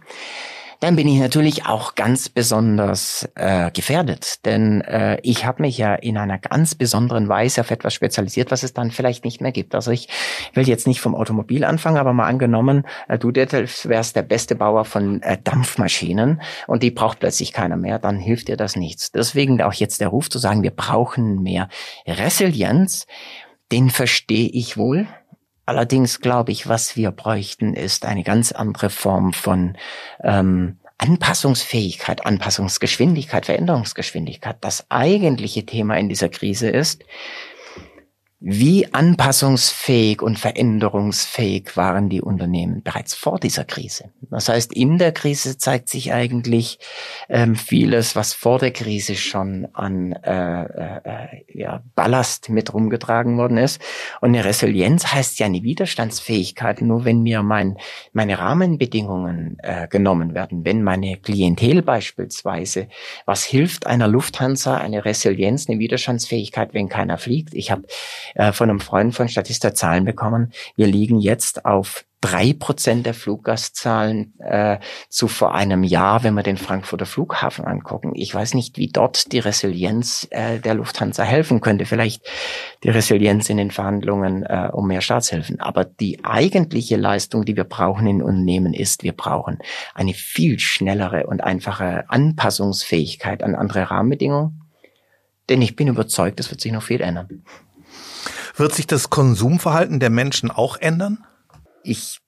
[0.80, 4.46] dann bin ich natürlich auch ganz besonders äh, gefährdet.
[4.46, 8.64] Denn äh, ich habe mich ja in einer ganz besonderen Weise auf etwas spezialisiert, was
[8.64, 9.76] es dann vielleicht nicht mehr gibt.
[9.76, 10.08] Also ich
[10.54, 14.86] will jetzt nicht vom Automobil anfangen, aber mal angenommen, äh, du wärst der beste Bauer
[14.86, 19.12] von äh, Dampfmaschinen und die braucht plötzlich keiner mehr, dann hilft dir das nichts.
[19.12, 21.68] Deswegen auch jetzt der Ruf zu sagen, wir brauchen mehr
[22.08, 23.06] Resilienz,
[23.72, 25.08] den verstehe ich wohl.
[25.70, 29.78] Allerdings glaube ich, was wir bräuchten, ist eine ganz andere Form von
[30.24, 34.58] ähm, Anpassungsfähigkeit, Anpassungsgeschwindigkeit, Veränderungsgeschwindigkeit.
[34.62, 37.04] Das eigentliche Thema in dieser Krise ist,
[38.42, 44.12] wie anpassungsfähig und veränderungsfähig waren die Unternehmen bereits vor dieser Krise?
[44.32, 46.80] Das heißt, in der Krise zeigt sich eigentlich
[47.28, 53.58] ähm, vieles, was vor der Krise schon an äh, äh, ja, Ballast mit rumgetragen worden
[53.58, 53.82] ist.
[54.22, 56.82] Und eine Resilienz heißt ja eine Widerstandsfähigkeit.
[56.82, 57.78] Nur wenn mir mein,
[58.14, 62.88] meine Rahmenbedingungen äh, genommen werden, wenn meine Klientel beispielsweise,
[63.26, 67.54] was hilft einer Lufthansa, eine Resilienz, eine Widerstandsfähigkeit, wenn keiner fliegt?
[67.54, 67.84] Ich habe
[68.36, 70.52] äh, von einem Freund von Statista Zahlen bekommen.
[70.76, 76.44] Wir liegen jetzt auf drei Prozent der Fluggastzahlen äh, zu vor einem Jahr, wenn wir
[76.44, 78.12] den Frankfurter Flughafen angucken.
[78.14, 81.86] Ich weiß nicht, wie dort die Resilienz äh, der Lufthansa helfen könnte.
[81.86, 82.24] Vielleicht
[82.84, 85.62] die Resilienz in den Verhandlungen äh, um mehr Staatshilfen.
[85.62, 89.60] Aber die eigentliche Leistung, die wir brauchen in Unternehmen, ist, wir brauchen
[89.94, 94.62] eine viel schnellere und einfache Anpassungsfähigkeit an andere Rahmenbedingungen.
[95.48, 97.44] Denn ich bin überzeugt, es wird sich noch viel ändern.
[98.60, 101.26] Wird sich das Konsumverhalten der Menschen auch ändern?
[101.82, 102.20] Ich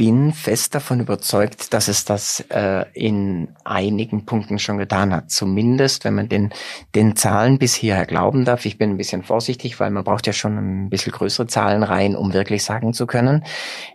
[0.00, 5.30] bin fest davon überzeugt, dass es das äh, in einigen Punkten schon getan hat.
[5.30, 6.54] Zumindest, wenn man den,
[6.94, 8.64] den Zahlen bis hierher glauben darf.
[8.64, 12.16] Ich bin ein bisschen vorsichtig, weil man braucht ja schon ein bisschen größere Zahlen rein,
[12.16, 13.44] um wirklich sagen zu können.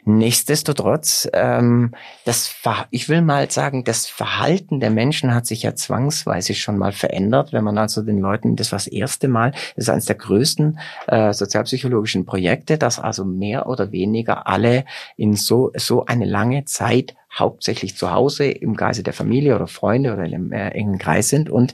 [0.03, 2.53] Nichtsdestotrotz, ähm, das,
[2.91, 7.51] ich will mal sagen, das Verhalten der Menschen hat sich ja zwangsweise schon mal verändert.
[7.51, 10.77] Wenn man also den Leuten, das war das erste Mal, das ist eines der größten
[11.07, 14.85] äh, sozialpsychologischen Projekte, dass also mehr oder weniger alle
[15.17, 19.67] in so, so so eine lange Zeit hauptsächlich zu Hause im Geiste der Familie oder
[19.67, 21.73] Freunde oder im äh, engen Kreis sind und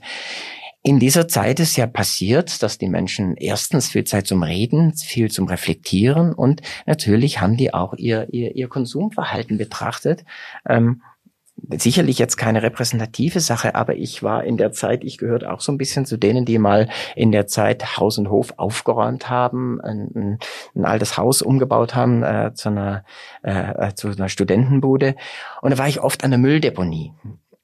[0.83, 5.29] in dieser Zeit ist ja passiert, dass die Menschen erstens viel Zeit zum Reden, viel
[5.29, 10.25] zum Reflektieren und natürlich haben die auch ihr, ihr, ihr Konsumverhalten betrachtet.
[10.67, 11.03] Ähm,
[11.69, 15.71] sicherlich jetzt keine repräsentative Sache, aber ich war in der Zeit, ich gehörte auch so
[15.71, 20.39] ein bisschen zu denen, die mal in der Zeit Haus und Hof aufgeräumt haben, ein,
[20.75, 23.03] ein altes Haus umgebaut haben äh, zu einer
[23.43, 25.15] äh, zu einer Studentenbude.
[25.61, 27.13] Und da war ich oft an der Mülldeponie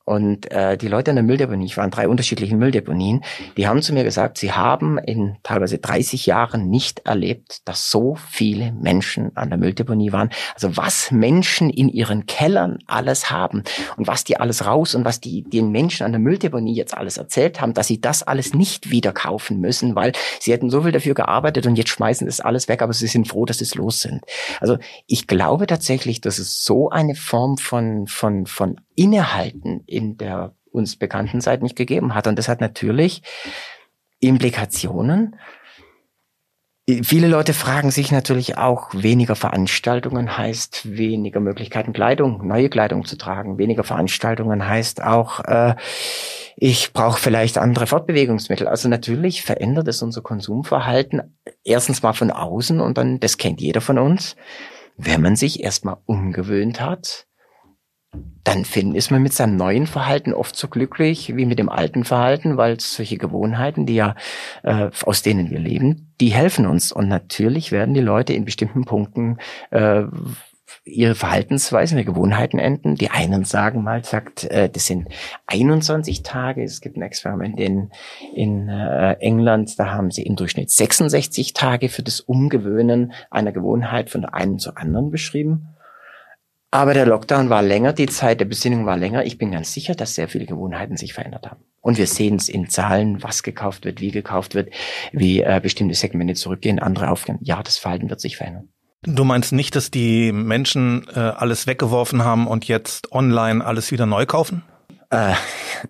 [0.07, 3.25] und äh, die Leute an der Mülldeponie, ich war in drei unterschiedlichen Mülldeponien,
[3.57, 8.15] die haben zu mir gesagt, sie haben in teilweise 30 Jahren nicht erlebt, dass so
[8.15, 10.29] viele Menschen an der Mülldeponie waren.
[10.53, 13.63] Also was Menschen in ihren Kellern alles haben
[13.97, 17.17] und was die alles raus und was die den Menschen an der Mülldeponie jetzt alles
[17.17, 20.93] erzählt haben, dass sie das alles nicht wieder kaufen müssen, weil sie hätten so viel
[20.93, 23.99] dafür gearbeitet und jetzt schmeißen das alles weg, aber sie sind froh, dass sie los
[23.99, 24.23] sind.
[24.61, 30.55] Also ich glaube tatsächlich, dass es so eine Form von von von Innehalten in der
[30.71, 32.27] uns bekannten Zeit nicht gegeben hat.
[32.27, 33.21] Und das hat natürlich
[34.19, 35.35] Implikationen.
[37.03, 43.17] Viele Leute fragen sich natürlich auch, weniger Veranstaltungen heißt weniger Möglichkeiten, Kleidung, neue Kleidung zu
[43.17, 43.57] tragen.
[43.57, 45.75] Weniger Veranstaltungen heißt auch, äh,
[46.55, 48.67] ich brauche vielleicht andere Fortbewegungsmittel.
[48.67, 53.81] Also natürlich verändert es unser Konsumverhalten erstens mal von außen und dann, das kennt jeder
[53.81, 54.37] von uns,
[54.95, 57.27] wenn man sich erstmal umgewöhnt hat,
[58.43, 62.05] dann finden, ist man mit seinem neuen Verhalten oft so glücklich wie mit dem alten
[62.05, 64.15] Verhalten, weil solche Gewohnheiten, die ja
[64.63, 66.91] äh, aus denen wir leben, die helfen uns.
[66.91, 69.37] Und natürlich werden die Leute in bestimmten Punkten
[69.71, 70.03] äh,
[70.87, 72.95] ihre Verhaltensweisen, ihre Gewohnheiten enden.
[72.95, 75.09] Die einen sagen mal, sagt, äh, das sind
[75.47, 76.63] 21 Tage.
[76.63, 77.91] Es gibt ein Experiment in,
[78.33, 84.09] in äh, England, da haben sie im Durchschnitt 66 Tage für das Umgewöhnen einer Gewohnheit
[84.09, 85.67] von der einen zur anderen beschrieben.
[86.69, 89.23] Aber der Lockdown war länger, die Zeit der Besinnung war länger.
[89.23, 91.63] Ich bin ganz sicher, dass sehr viele Gewohnheiten sich verändert haben.
[91.79, 94.71] Und wir sehen es in Zahlen, was gekauft wird, wie gekauft wird,
[95.13, 97.39] wie äh, bestimmte Segmente zurückgehen, andere aufgehen.
[97.41, 98.67] Ja, das Verhalten wird sich verändern.
[99.03, 104.05] Du meinst nicht, dass die Menschen äh, alles weggeworfen haben und jetzt online alles wieder
[104.05, 104.63] neu kaufen?
[105.09, 105.35] Äh,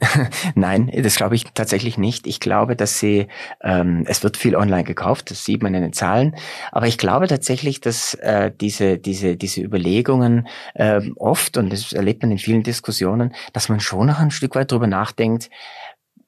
[0.56, 2.27] Nein, das glaube ich tatsächlich nicht.
[2.27, 3.27] Ich glaube, dass sie,
[3.63, 6.36] ähm, es wird viel online gekauft, das sieht man in den Zahlen.
[6.71, 12.21] Aber ich glaube tatsächlich, dass äh, diese, diese, diese Überlegungen äh, oft, und das erlebt
[12.21, 15.49] man in vielen Diskussionen, dass man schon noch ein Stück weit drüber nachdenkt,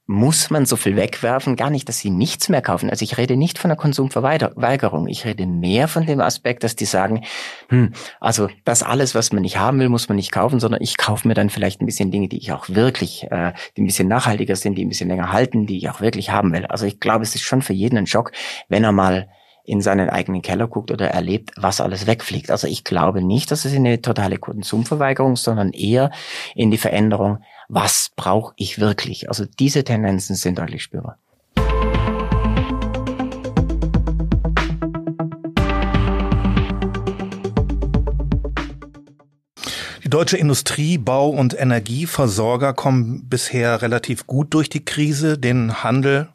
[0.10, 1.56] muss man so viel wegwerfen?
[1.56, 2.90] Gar nicht, dass sie nichts mehr kaufen.
[2.90, 5.08] Also ich rede nicht von der Konsumverweigerung.
[5.08, 7.26] Ich rede mehr von dem Aspekt, dass die sagen,
[7.68, 10.98] hm, also das alles, was man nicht haben will, muss man nicht kaufen, sondern ich
[10.98, 14.08] kaufe mir dann vielleicht ein bisschen Dinge, die ich auch wirklich, äh, die ein bisschen
[14.08, 16.66] nachhaltiger sind, die ein bisschen länger halten, die ich auch wirklich haben will.
[16.66, 18.32] Also ich glaube, es ist schon für jeden ein Schock,
[18.68, 19.30] wenn er mal
[19.70, 22.50] in seinen eigenen Keller guckt oder erlebt, was alles wegfliegt.
[22.50, 26.12] Also ich glaube nicht, dass es eine totale Konsumverweigerung, sondern eher
[26.56, 29.30] in die Veränderung, was brauche ich wirklich?
[29.30, 31.18] Also diese Tendenzen sind deutlich spürbar.
[40.04, 45.38] Die deutsche Industrie, Bau und Energieversorger kommen bisher relativ gut durch die Krise.
[45.38, 46.30] Den Handel,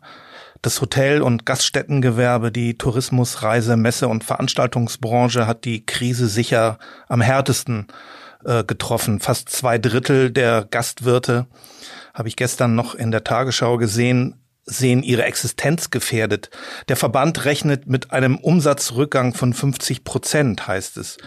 [0.64, 7.20] das Hotel- und Gaststättengewerbe, die Tourismus-, Reise-, Messe- und Veranstaltungsbranche hat die Krise sicher am
[7.20, 7.86] härtesten
[8.44, 9.20] äh, getroffen.
[9.20, 11.46] Fast zwei Drittel der Gastwirte
[12.14, 16.48] habe ich gestern noch in der Tagesschau gesehen, sehen ihre Existenz gefährdet.
[16.88, 21.18] Der Verband rechnet mit einem Umsatzrückgang von 50 Prozent, heißt es.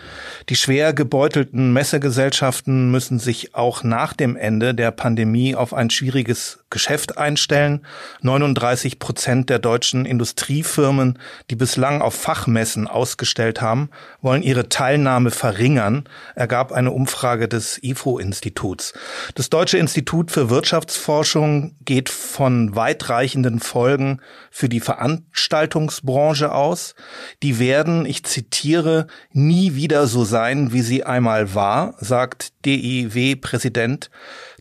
[0.50, 6.64] Die schwer gebeutelten Messegesellschaften müssen sich auch nach dem Ende der Pandemie auf ein schwieriges
[6.70, 7.86] Geschäft einstellen.
[8.22, 11.18] 39 Prozent der deutschen Industriefirmen,
[11.50, 13.90] die bislang auf Fachmessen ausgestellt haben,
[14.22, 16.04] wollen ihre Teilnahme verringern,
[16.36, 18.94] ergab eine Umfrage des IFO-Instituts.
[19.36, 24.20] Das Deutsche Institut für Wirtschaftsforschung geht von weitreichenden Folgen
[24.52, 26.96] für die Veranstaltungsbranche aus.
[27.44, 34.10] Die werden, ich zitiere, nie wieder so sein, wie sie einmal war, sagt DIW-Präsident.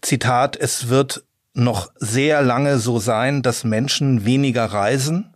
[0.03, 1.26] Zitat, es wird
[1.57, 5.35] noch sehr lange so sein, dass Menschen weniger reisen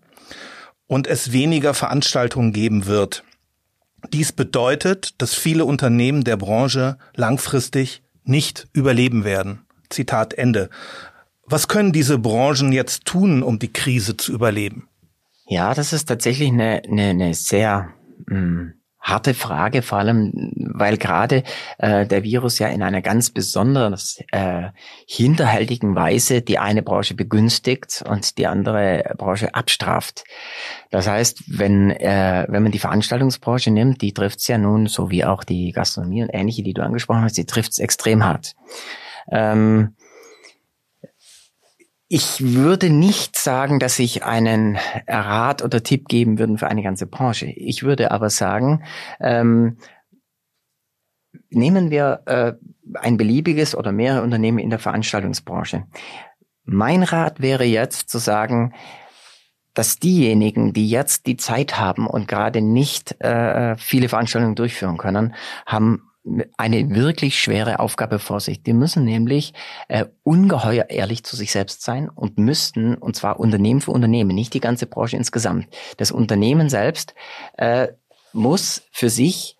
[0.87, 3.25] und es weniger Veranstaltungen geben wird.
[4.13, 9.67] Dies bedeutet, dass viele Unternehmen der Branche langfristig nicht überleben werden.
[9.89, 10.71] Zitat Ende.
[11.45, 14.89] Was können diese Branchen jetzt tun, um die Krise zu überleben?
[15.47, 17.93] Ja, das ist tatsächlich eine, eine, eine sehr
[18.27, 18.75] mh, hm,
[19.11, 21.43] harte Frage, vor allem weil gerade
[21.79, 24.69] äh, der Virus ja in einer ganz besonders äh,
[25.07, 30.25] hinterhältigen Weise die eine Branche begünstigt und die andere Branche abstraft.
[30.91, 35.11] Das heißt, wenn äh, wenn man die Veranstaltungsbranche nimmt, die trifft es ja nun, so
[35.11, 38.55] wie auch die Gastronomie und ähnliche, die du angesprochen hast, die trifft es extrem hart.
[39.31, 39.95] Ähm,
[42.13, 47.07] ich würde nicht sagen, dass ich einen Rat oder Tipp geben würde für eine ganze
[47.07, 47.47] Branche.
[47.47, 48.83] Ich würde aber sagen,
[49.21, 49.77] ähm,
[51.51, 52.55] nehmen wir äh,
[52.95, 55.87] ein beliebiges oder mehrere Unternehmen in der Veranstaltungsbranche.
[56.65, 58.75] Mein Rat wäre jetzt zu sagen,
[59.75, 65.37] dass diejenigen, die jetzt die Zeit haben und gerade nicht äh, viele Veranstaltungen durchführen können,
[65.65, 66.10] haben
[66.57, 68.63] eine wirklich schwere Aufgabe vor sich.
[68.63, 69.53] Die müssen nämlich
[69.89, 74.55] äh, ungeheuer ehrlich zu sich selbst sein und müssten, und zwar Unternehmen für Unternehmen, nicht
[74.55, 75.69] die ganze Branche insgesamt.
[75.97, 77.15] Das Unternehmen selbst
[77.57, 77.89] äh,
[78.33, 79.57] muss für sich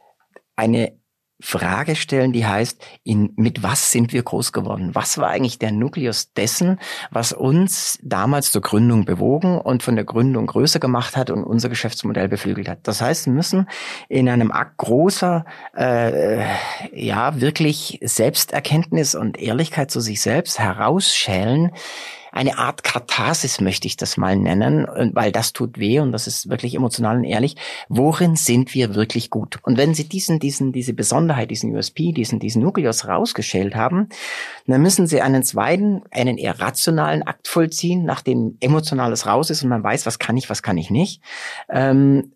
[0.57, 1.00] eine
[1.41, 4.91] Frage stellen, die heißt, in, mit was sind wir groß geworden?
[4.95, 6.79] Was war eigentlich der Nukleus dessen,
[7.11, 11.69] was uns damals zur Gründung bewogen und von der Gründung größer gemacht hat und unser
[11.69, 12.81] Geschäftsmodell beflügelt hat?
[12.83, 13.69] Das heißt, wir müssen
[14.09, 15.45] in einem Akt großer,
[15.77, 16.45] äh,
[16.93, 21.73] ja, wirklich Selbsterkenntnis und Ehrlichkeit zu sich selbst herausschälen,
[22.33, 26.49] eine Art Katharsis möchte ich das mal nennen, weil das tut weh und das ist
[26.49, 27.57] wirklich emotional und ehrlich.
[27.89, 29.59] Worin sind wir wirklich gut?
[29.63, 34.09] Und wenn Sie diesen, diesen, diese Besonderheit, diesen USP, diesen, diesen Nukleus rausgeschält haben,
[34.67, 39.69] dann müssen Sie einen zweiten, einen eher rationalen Akt vollziehen, nachdem Emotionales raus ist und
[39.69, 41.23] man weiß, was kann ich, was kann ich nicht.
[41.69, 42.33] Ähm,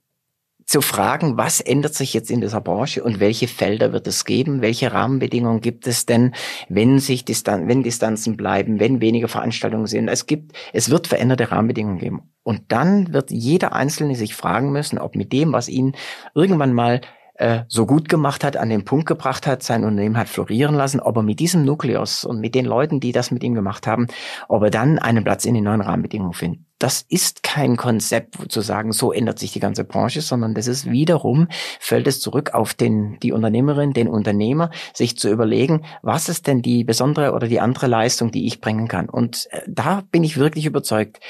[0.64, 4.62] zu fragen, was ändert sich jetzt in dieser Branche und welche Felder wird es geben,
[4.62, 6.34] welche Rahmenbedingungen gibt es denn,
[6.68, 10.08] wenn sich Distan wenn Distanzen bleiben, wenn weniger Veranstaltungen sind.
[10.08, 12.22] Es gibt, es wird veränderte Rahmenbedingungen geben.
[12.42, 15.94] Und dann wird jeder Einzelne sich fragen müssen, ob mit dem, was ihn
[16.34, 17.00] irgendwann mal
[17.34, 21.00] äh, so gut gemacht hat, an den Punkt gebracht hat, sein Unternehmen hat florieren lassen,
[21.00, 24.06] ob er mit diesem Nukleus und mit den Leuten, die das mit ihm gemacht haben,
[24.48, 26.60] ob er dann einen Platz in den neuen Rahmenbedingungen findet.
[26.78, 30.90] Das ist kein Konzept, zu sagen, so ändert sich die ganze Branche, sondern das ist
[30.90, 31.48] wiederum,
[31.80, 36.62] fällt es zurück auf den, die Unternehmerin, den Unternehmer, sich zu überlegen, was ist denn
[36.62, 39.08] die besondere oder die andere Leistung, die ich bringen kann.
[39.08, 41.20] Und äh, da bin ich wirklich überzeugt,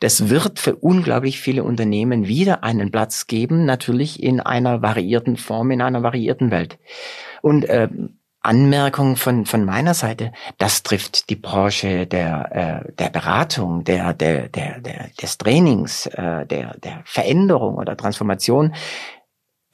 [0.00, 5.70] Das wird für unglaublich viele Unternehmen wieder einen Platz geben, natürlich in einer variierten Form,
[5.70, 6.78] in einer variierten Welt.
[7.42, 7.88] Und äh,
[8.44, 14.50] Anmerkung von, von meiner Seite, das trifft die Branche der, äh, der Beratung, der, der,
[14.50, 18.74] der, der, des Trainings, äh, der, der Veränderung oder Transformation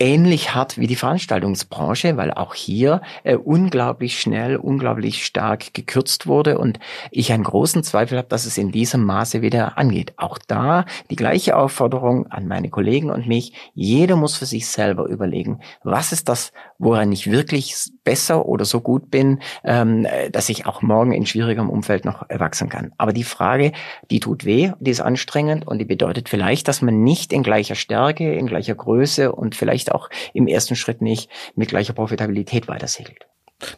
[0.00, 6.58] ähnlich hart wie die Veranstaltungsbranche, weil auch hier äh, unglaublich schnell, unglaublich stark gekürzt wurde
[6.58, 10.14] und ich einen großen Zweifel habe, dass es in diesem Maße wieder angeht.
[10.16, 13.52] Auch da die gleiche Aufforderung an meine Kollegen und mich.
[13.74, 18.80] Jeder muss für sich selber überlegen, was ist das, woran ich wirklich besser oder so
[18.80, 22.92] gut bin, ähm, dass ich auch morgen in schwierigem Umfeld noch erwachsen kann.
[22.96, 23.72] Aber die Frage,
[24.10, 27.74] die tut weh, die ist anstrengend und die bedeutet vielleicht, dass man nicht in gleicher
[27.74, 32.88] Stärke, in gleicher Größe und vielleicht auch im ersten Schritt nicht mit gleicher Profitabilität weiter
[32.88, 33.26] segelt.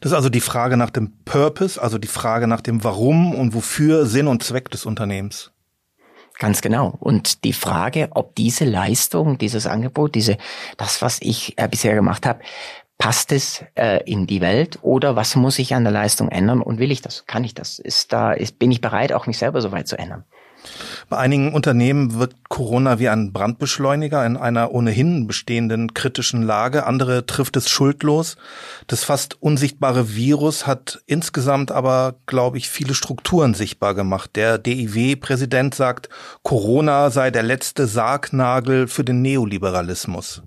[0.01, 3.53] Das ist also die Frage nach dem Purpose, also die Frage nach dem Warum und
[3.53, 5.51] wofür Sinn und Zweck des Unternehmens.
[6.39, 6.97] Ganz genau.
[6.99, 10.39] Und die Frage, ob diese Leistung, dieses Angebot, diese,
[10.77, 12.41] das, was ich äh, bisher gemacht habe,
[13.03, 16.79] passt es äh, in die Welt oder was muss ich an der Leistung ändern und
[16.79, 17.27] will ich das?
[17.27, 17.81] Kann ich das?
[17.81, 20.23] Ist da, ist, bin ich bereit, auch mich selber so weit zu ändern?
[21.09, 26.87] Bei einigen Unternehmen wirkt Corona wie ein Brandbeschleuniger in einer ohnehin bestehenden kritischen Lage.
[26.87, 28.37] Andere trifft es schuldlos.
[28.87, 34.31] Das fast unsichtbare Virus hat insgesamt aber, glaube ich, viele Strukturen sichtbar gemacht.
[34.37, 36.09] Der DIW-Präsident sagt,
[36.45, 40.45] Corona sei der letzte Sargnagel für den Neoliberalismus.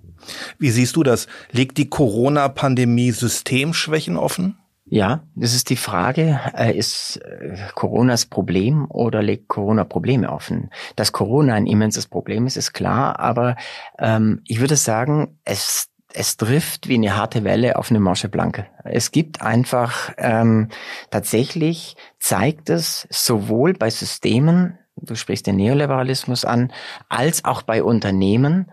[0.59, 1.27] Wie siehst du das?
[1.51, 4.57] Legt die Corona-Pandemie Systemschwächen offen?
[4.87, 10.69] Ja, das ist die Frage, äh, ist äh, Coronas Problem oder legt Corona Probleme offen?
[10.95, 13.55] Dass Corona ein immenses Problem ist, ist klar, aber
[13.97, 18.67] ähm, ich würde sagen, es es trifft wie eine harte Welle auf eine Morsche Blanke.
[18.85, 20.69] Es gibt einfach ähm,
[21.11, 26.71] tatsächlich zeigt es sowohl bei Systemen, du sprichst den Neoliberalismus an,
[27.09, 28.71] als auch bei Unternehmen,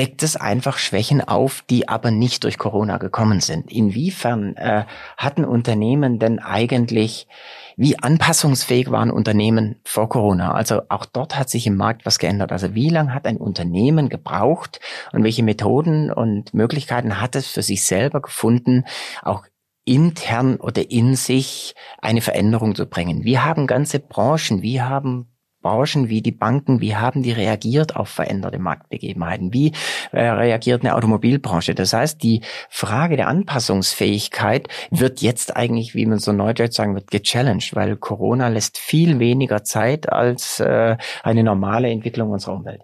[0.00, 3.70] deckt es einfach Schwächen auf, die aber nicht durch Corona gekommen sind.
[3.70, 4.86] Inwiefern äh,
[5.18, 7.28] hatten Unternehmen denn eigentlich,
[7.76, 10.52] wie anpassungsfähig waren Unternehmen vor Corona?
[10.54, 12.50] Also auch dort hat sich im Markt was geändert.
[12.50, 14.80] Also wie lange hat ein Unternehmen gebraucht
[15.12, 18.84] und welche Methoden und Möglichkeiten hat es für sich selber gefunden,
[19.20, 19.44] auch
[19.84, 23.24] intern oder in sich eine Veränderung zu bringen.
[23.24, 25.29] Wir haben ganze Branchen, wir haben
[25.62, 29.52] Branchen wie die Banken, wie haben die reagiert auf veränderte Marktbegebenheiten?
[29.52, 29.72] Wie
[30.12, 31.74] äh, reagiert eine Automobilbranche?
[31.74, 37.10] Das heißt, die Frage der Anpassungsfähigkeit wird jetzt eigentlich, wie man so neudeutsch sagen wird,
[37.10, 42.82] gechallenged, weil Corona lässt viel weniger Zeit als äh, eine normale Entwicklung unserer Umwelt.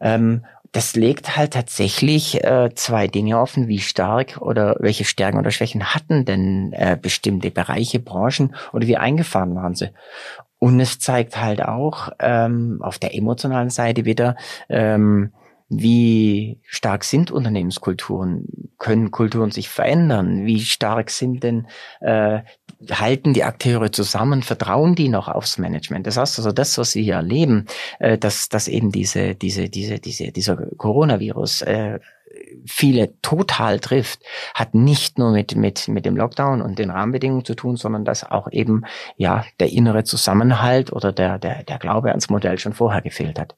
[0.00, 5.52] Ähm, das legt halt tatsächlich äh, zwei Dinge offen, wie stark oder welche Stärken oder
[5.52, 9.90] Schwächen hatten denn äh, bestimmte Bereiche, Branchen oder wie eingefahren waren sie.
[10.64, 14.34] Und es zeigt halt auch ähm, auf der emotionalen Seite wieder,
[14.70, 15.30] ähm,
[15.68, 18.46] wie stark sind Unternehmenskulturen?
[18.78, 20.46] Können Kulturen sich verändern?
[20.46, 21.66] Wie stark sind denn,
[22.00, 22.40] äh,
[22.90, 24.42] halten die Akteure zusammen?
[24.42, 26.06] Vertrauen die noch aufs Management?
[26.06, 27.66] Das heißt also, das, was wir hier erleben,
[27.98, 32.00] äh, dass, dass eben diese, diese, diese, diese, dieser Coronavirus äh,
[32.66, 34.20] viele total trifft,
[34.54, 38.24] hat nicht nur mit, mit, mit dem Lockdown und den Rahmenbedingungen zu tun, sondern dass
[38.24, 38.84] auch eben,
[39.16, 43.54] ja, der innere Zusammenhalt oder der, der, der Glaube ans Modell schon vorher gefehlt hat.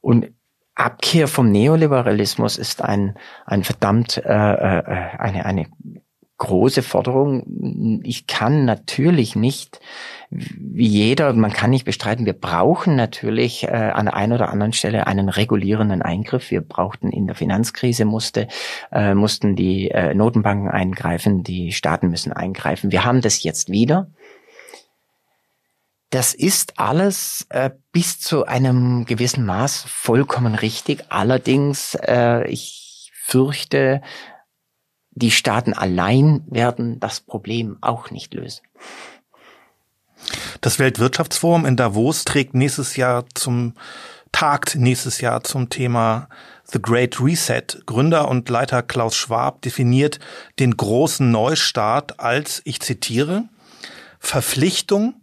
[0.00, 0.32] Und
[0.76, 4.82] Abkehr vom Neoliberalismus ist ein, ein verdammt, äh, äh,
[5.18, 5.66] eine, eine
[6.38, 8.00] große Forderung.
[8.02, 9.80] Ich kann natürlich nicht,
[10.30, 14.72] wie jeder, man kann nicht bestreiten, wir brauchen natürlich äh, an der einen oder anderen
[14.72, 16.50] Stelle einen regulierenden Eingriff.
[16.50, 18.48] Wir brauchten in der Finanzkrise musste,
[18.90, 22.90] äh, mussten die äh, Notenbanken eingreifen, die Staaten müssen eingreifen.
[22.90, 24.08] Wir haben das jetzt wieder.
[26.10, 31.04] Das ist alles äh, bis zu einem gewissen Maß vollkommen richtig.
[31.08, 34.00] Allerdings, äh, ich fürchte,
[35.14, 38.62] die Staaten allein werden das Problem auch nicht lösen.
[40.60, 43.74] Das Weltwirtschaftsforum in Davos trägt nächstes Jahr zum
[44.32, 46.28] tagt nächstes Jahr zum Thema
[46.64, 47.62] The Great Reset.
[47.86, 50.18] Gründer und Leiter Klaus Schwab definiert
[50.58, 53.44] den großen Neustart als, ich zitiere,
[54.18, 55.14] Verpflichtung,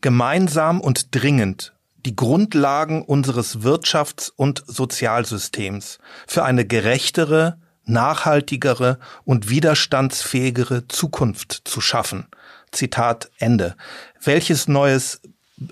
[0.00, 1.74] gemeinsam und dringend
[2.06, 12.26] die Grundlagen unseres Wirtschafts- und Sozialsystems für eine gerechtere, nachhaltigere und widerstandsfähigere Zukunft zu schaffen.
[12.72, 13.76] Zitat Ende.
[14.22, 15.22] Welches neues,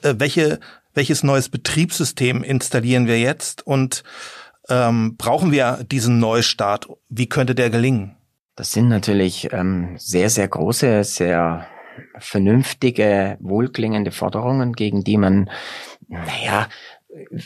[0.03, 0.61] äh, welche,
[0.95, 4.05] welches neues Betriebssystem installieren wir jetzt und
[4.69, 6.89] ähm, brauchen wir diesen Neustart?
[7.09, 8.17] Wie könnte der gelingen?
[8.57, 11.67] Das sind natürlich ähm, sehr, sehr große, sehr
[12.19, 15.51] vernünftige, wohlklingende Forderungen, gegen die man,
[16.09, 16.69] naja,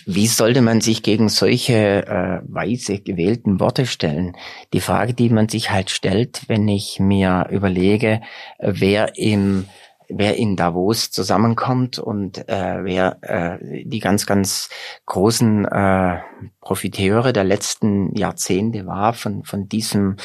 [0.06, 4.36] wie sollte man sich gegen solche äh, weise gewählten Worte stellen?
[4.72, 8.20] Die Frage, die man sich halt stellt, wenn ich mir überlege,
[8.58, 9.66] wer im
[10.08, 14.70] wer in Davos zusammenkommt und äh, wer äh, die ganz, ganz
[15.04, 16.20] großen äh,
[16.60, 20.16] Profiteure der letzten Jahrzehnte war von, von diesem,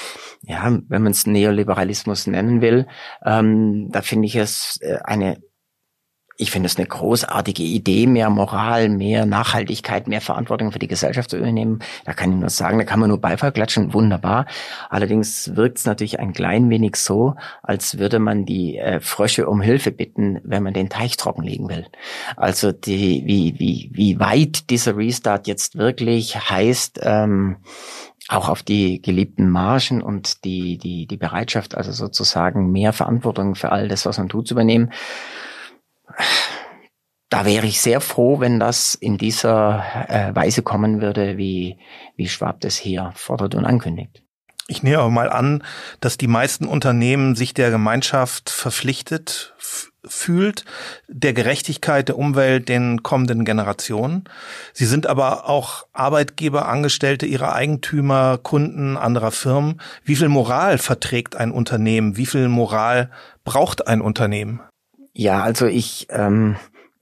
[0.41, 2.87] ja, wenn man es Neoliberalismus nennen will,
[3.25, 5.41] ähm, da finde ich es äh, eine
[6.37, 11.29] ich finde es eine großartige Idee, mehr Moral, mehr Nachhaltigkeit, mehr Verantwortung für die Gesellschaft
[11.29, 11.79] zu übernehmen.
[12.05, 14.47] Da kann ich nur sagen, da kann man nur Beifall klatschen, wunderbar.
[14.89, 19.61] Allerdings wirkt es natürlich ein klein wenig so, als würde man die äh, Frösche um
[19.61, 21.85] Hilfe bitten, wenn man den Teich trockenlegen will.
[22.35, 27.57] Also die, wie, wie, wie weit dieser Restart jetzt wirklich heißt, ähm,
[28.29, 33.71] auch auf die geliebten Margen und die, die, die Bereitschaft, also sozusagen mehr Verantwortung für
[33.71, 34.91] all das, was man tut, zu übernehmen
[37.29, 41.79] da wäre ich sehr froh, wenn das in dieser äh, Weise kommen würde, wie,
[42.15, 44.23] wie Schwab das hier fordert und ankündigt.
[44.67, 45.63] Ich nehme aber mal an,
[45.99, 49.55] dass die meisten Unternehmen sich der Gemeinschaft verpflichtet
[50.05, 50.63] fühlt,
[51.07, 54.25] der Gerechtigkeit der Umwelt den kommenden Generationen.
[54.73, 59.81] Sie sind aber auch Arbeitgeber, Angestellte ihrer Eigentümer, Kunden anderer Firmen.
[60.03, 62.15] Wie viel Moral verträgt ein Unternehmen?
[62.15, 63.11] Wie viel Moral
[63.43, 64.61] braucht ein Unternehmen?
[65.13, 66.55] Ja, also ich, ähm,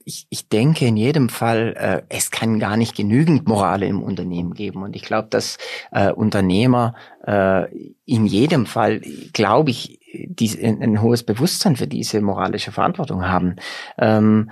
[0.04, 4.54] ich, ich denke in jedem Fall, äh, es kann gar nicht genügend Morale im Unternehmen
[4.54, 4.82] geben.
[4.82, 5.58] Und ich glaube, dass
[5.90, 6.94] äh, Unternehmer
[7.26, 7.66] äh,
[8.04, 9.00] in jedem Fall,
[9.32, 13.56] glaube ich, die, ein, ein, hohes Bewusstsein für diese moralische Verantwortung haben.
[13.98, 14.50] Ähm,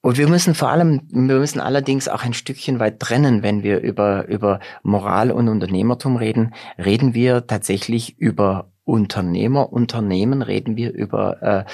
[0.00, 3.80] und wir müssen vor allem, wir müssen allerdings auch ein Stückchen weit trennen, wenn wir
[3.80, 11.66] über, über Moral und Unternehmertum reden, reden wir tatsächlich über Unternehmer, Unternehmen reden wir über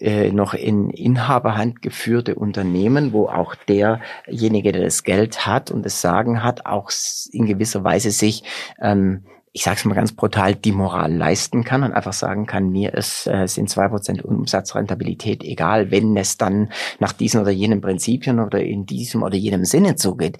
[0.00, 5.84] äh, äh, noch in Inhaberhand geführte Unternehmen, wo auch derjenige, der das Geld hat und
[5.84, 6.90] das Sagen hat, auch
[7.32, 8.44] in gewisser Weise sich
[8.80, 9.24] ähm,
[9.54, 12.94] ich sage es mal ganz brutal, die Moral leisten kann und einfach sagen kann, mir
[12.94, 18.40] ist, äh, sind zwei Prozent Umsatzrentabilität egal, wenn es dann nach diesen oder jenen Prinzipien
[18.40, 20.38] oder in diesem oder jenem Sinne zugeht.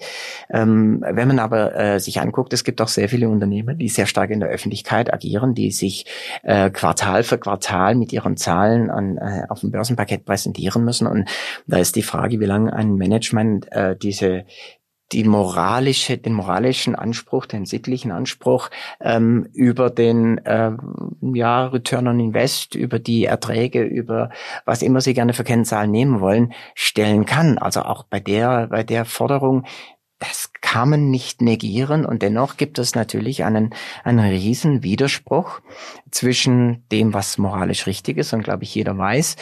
[0.49, 4.07] Ähm, wenn man aber äh, sich anguckt, es gibt auch sehr viele Unternehmen, die sehr
[4.07, 6.07] stark in der Öffentlichkeit agieren, die sich
[6.41, 11.05] äh, Quartal für Quartal mit ihren Zahlen an, äh, auf dem Börsenpaket präsentieren müssen.
[11.05, 11.29] Und
[11.67, 14.45] da ist die Frage, wie lange ein Management äh, diese
[15.11, 20.71] die moralische, den moralischen Anspruch, den sittlichen Anspruch ähm, über den äh,
[21.33, 24.29] ja, Return on Invest, über die Erträge, über
[24.65, 27.57] was immer Sie gerne für Kennzahlen nehmen wollen, stellen kann.
[27.57, 29.65] Also auch bei der, bei der Forderung,
[30.19, 35.59] das kann man nicht negieren und dennoch gibt es natürlich einen, einen riesen Widerspruch
[36.11, 39.35] zwischen dem, was moralisch richtig ist und glaube ich jeder weiß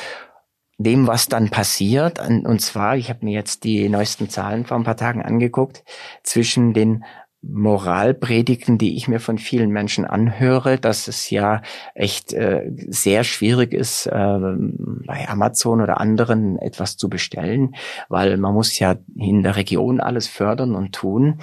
[0.83, 2.19] dem, was dann passiert.
[2.19, 5.83] Und zwar, ich habe mir jetzt die neuesten Zahlen vor ein paar Tagen angeguckt,
[6.23, 7.03] zwischen den
[7.43, 11.63] Moralpredigten, die ich mir von vielen Menschen anhöre, dass es ja
[11.95, 17.75] echt äh, sehr schwierig ist, äh, bei Amazon oder anderen etwas zu bestellen,
[18.09, 21.39] weil man muss ja in der Region alles fördern und tun.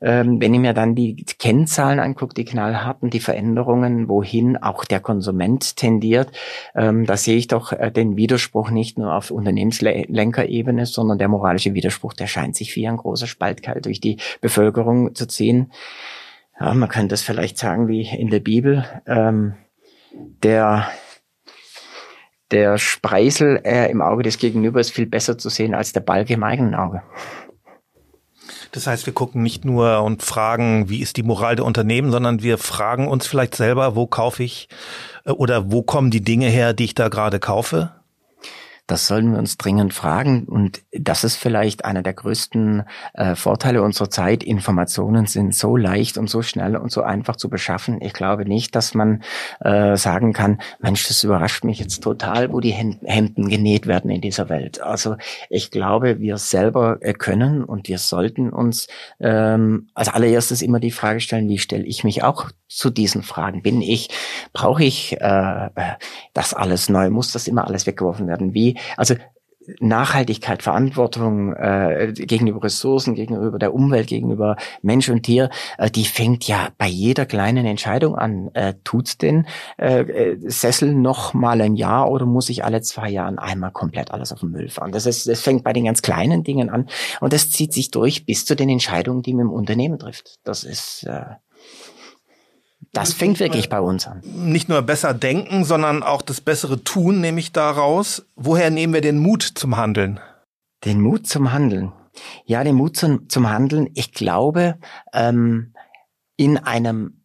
[0.00, 5.00] Ähm, wenn ich mir dann die Kennzahlen angucke, die knallharten, die Veränderungen, wohin auch der
[5.00, 6.30] Konsument tendiert,
[6.74, 11.74] ähm, da sehe ich doch äh, den Widerspruch nicht nur auf Unternehmenslenkerebene, sondern der moralische
[11.74, 15.72] Widerspruch, der scheint sich wie ein großer Spaltkalt durch die Bevölkerung zu ziehen.
[16.60, 19.54] Ja, man könnte das vielleicht sagen wie in der Bibel, ähm,
[20.12, 20.88] der
[22.50, 26.30] der Spreisel äh, im Auge des Gegenüber ist viel besser zu sehen als der Balg
[26.30, 27.02] im eigenen Auge.
[28.72, 32.42] Das heißt, wir gucken nicht nur und fragen, wie ist die Moral der Unternehmen, sondern
[32.42, 34.68] wir fragen uns vielleicht selber, wo kaufe ich
[35.24, 37.92] äh, oder wo kommen die Dinge her, die ich da gerade kaufe?
[38.88, 40.44] Das sollen wir uns dringend fragen.
[40.44, 44.42] Und das ist vielleicht einer der größten äh, Vorteile unserer Zeit.
[44.42, 48.00] Informationen sind so leicht und so schnell und so einfach zu beschaffen.
[48.00, 49.22] Ich glaube nicht, dass man
[49.60, 54.22] äh, sagen kann, Mensch, das überrascht mich jetzt total, wo die Hemden genäht werden in
[54.22, 54.80] dieser Welt.
[54.80, 55.16] Also
[55.50, 58.88] ich glaube, wir selber äh, können und wir sollten uns
[59.20, 63.62] ähm, als allererstes immer die Frage stellen, wie stelle ich mich auch zu diesen Fragen?
[63.62, 64.08] Bin ich,
[64.54, 65.96] brauche ich äh, äh
[66.32, 67.10] das alles neu?
[67.10, 68.54] Muss das immer alles weggeworfen werden?
[68.54, 69.14] Wie also
[69.80, 76.46] Nachhaltigkeit, Verantwortung äh, gegenüber Ressourcen, gegenüber der Umwelt, gegenüber Mensch und Tier, äh, die fängt
[76.48, 78.50] ja bei jeder kleinen Entscheidung an.
[78.54, 79.46] Äh, tut's denn
[79.78, 84.10] äh, äh, Sessel noch mal ein Jahr oder muss ich alle zwei Jahren einmal komplett
[84.10, 84.92] alles auf den Müll fahren?
[84.92, 86.88] Das, ist, das fängt bei den ganz kleinen Dingen an
[87.20, 90.38] und das zieht sich durch bis zu den Entscheidungen, die man im Unternehmen trifft.
[90.44, 91.24] Das ist äh,
[92.92, 94.22] das fängt wirklich bei uns an.
[94.24, 98.26] Nicht nur besser denken, sondern auch das bessere Tun nehme ich daraus.
[98.34, 100.20] Woher nehmen wir den Mut zum Handeln?
[100.84, 101.92] Den Mut zum Handeln.
[102.44, 103.88] Ja, den Mut zum, zum Handeln.
[103.94, 104.76] Ich glaube,
[105.12, 105.74] ähm,
[106.36, 107.24] in einem,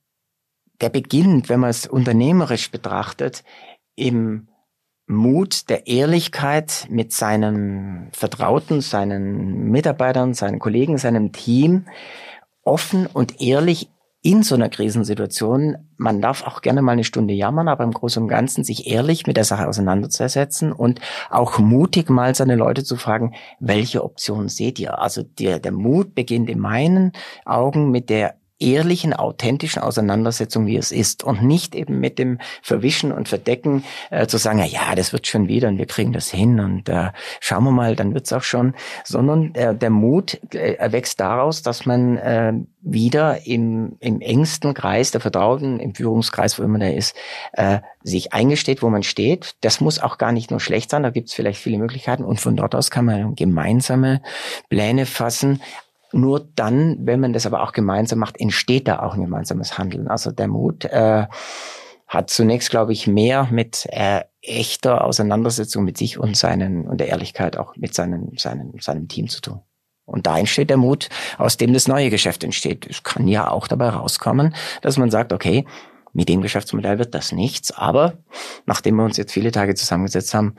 [0.81, 3.43] der beginnt, wenn man es unternehmerisch betrachtet,
[3.95, 4.47] im
[5.05, 11.85] Mut der Ehrlichkeit mit seinen Vertrauten, seinen Mitarbeitern, seinen Kollegen, seinem Team
[12.63, 13.89] offen und ehrlich
[14.23, 18.23] in so einer Krisensituation, man darf auch gerne mal eine Stunde jammern, aber im Großen
[18.23, 22.95] und Ganzen sich ehrlich mit der Sache auseinanderzusetzen und auch mutig mal seine Leute zu
[22.95, 24.97] fragen, welche Option seht ihr?
[24.99, 27.11] Also der, der Mut beginnt in meinen
[27.45, 31.23] Augen mit der ehrlichen, authentischen Auseinandersetzung, wie es ist.
[31.23, 35.47] Und nicht eben mit dem Verwischen und Verdecken äh, zu sagen, ja, das wird schon
[35.47, 37.09] wieder und wir kriegen das hin und äh,
[37.39, 41.85] schauen wir mal, dann wird's auch schon, sondern äh, der Mut äh, erwächst daraus, dass
[41.85, 47.15] man äh, wieder im, im engsten Kreis der Vertrauten, im Führungskreis, wo immer der ist,
[47.53, 49.55] äh, sich eingesteht, wo man steht.
[49.61, 52.23] Das muss auch gar nicht nur schlecht sein, da gibt's vielleicht viele Möglichkeiten.
[52.23, 54.21] Und von dort aus kann man gemeinsame
[54.69, 55.61] Pläne fassen,
[56.13, 60.07] nur dann, wenn man das aber auch gemeinsam macht, entsteht da auch ein gemeinsames Handeln.
[60.07, 61.27] Also der Mut äh,
[62.07, 67.07] hat zunächst, glaube ich, mehr mit äh, echter Auseinandersetzung mit sich und seinen und der
[67.07, 69.61] Ehrlichkeit auch mit seinen, seinen, seinem Team zu tun.
[70.05, 72.85] Und da entsteht der Mut, aus dem das neue Geschäft entsteht.
[72.89, 75.65] Es kann ja auch dabei rauskommen, dass man sagt, okay,
[76.11, 78.17] mit dem Geschäftsmodell wird das nichts, aber
[78.65, 80.55] nachdem wir uns jetzt viele Tage zusammengesetzt haben,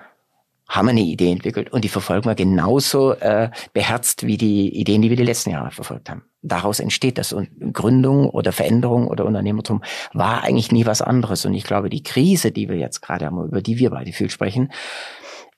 [0.68, 5.02] haben wir eine Idee entwickelt und die verfolgen wir genauso äh, beherzt wie die Ideen,
[5.02, 6.24] die wir die letzten Jahre verfolgt haben.
[6.42, 7.32] Daraus entsteht das.
[7.32, 11.44] Und Gründung oder Veränderung oder Unternehmertum war eigentlich nie was anderes.
[11.44, 14.30] Und ich glaube, die Krise, die wir jetzt gerade haben, über die wir beide viel
[14.30, 14.70] sprechen,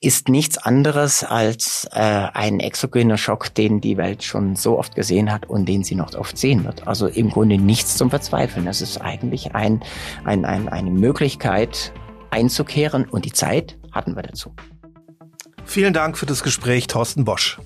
[0.00, 5.32] ist nichts anderes als äh, ein exogener Schock, den die Welt schon so oft gesehen
[5.32, 6.86] hat und den sie noch oft sehen wird.
[6.86, 8.66] Also im Grunde nichts zum Verzweifeln.
[8.66, 9.82] Das ist eigentlich ein,
[10.24, 11.92] ein, ein, eine Möglichkeit
[12.30, 14.54] einzukehren und die Zeit hatten wir dazu.
[15.66, 17.58] Vielen Dank für das Gespräch, Thorsten Bosch.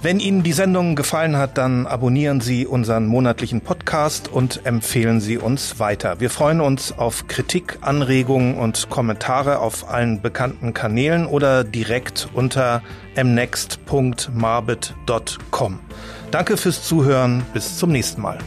[0.00, 5.38] Wenn Ihnen die Sendung gefallen hat, dann abonnieren Sie unseren monatlichen Podcast und empfehlen Sie
[5.38, 6.20] uns weiter.
[6.20, 12.80] Wir freuen uns auf Kritik, Anregungen und Kommentare auf allen bekannten Kanälen oder direkt unter
[13.16, 15.80] mnext.marbit.com.
[16.30, 17.44] Danke fürs Zuhören.
[17.52, 18.38] Bis zum nächsten Mal.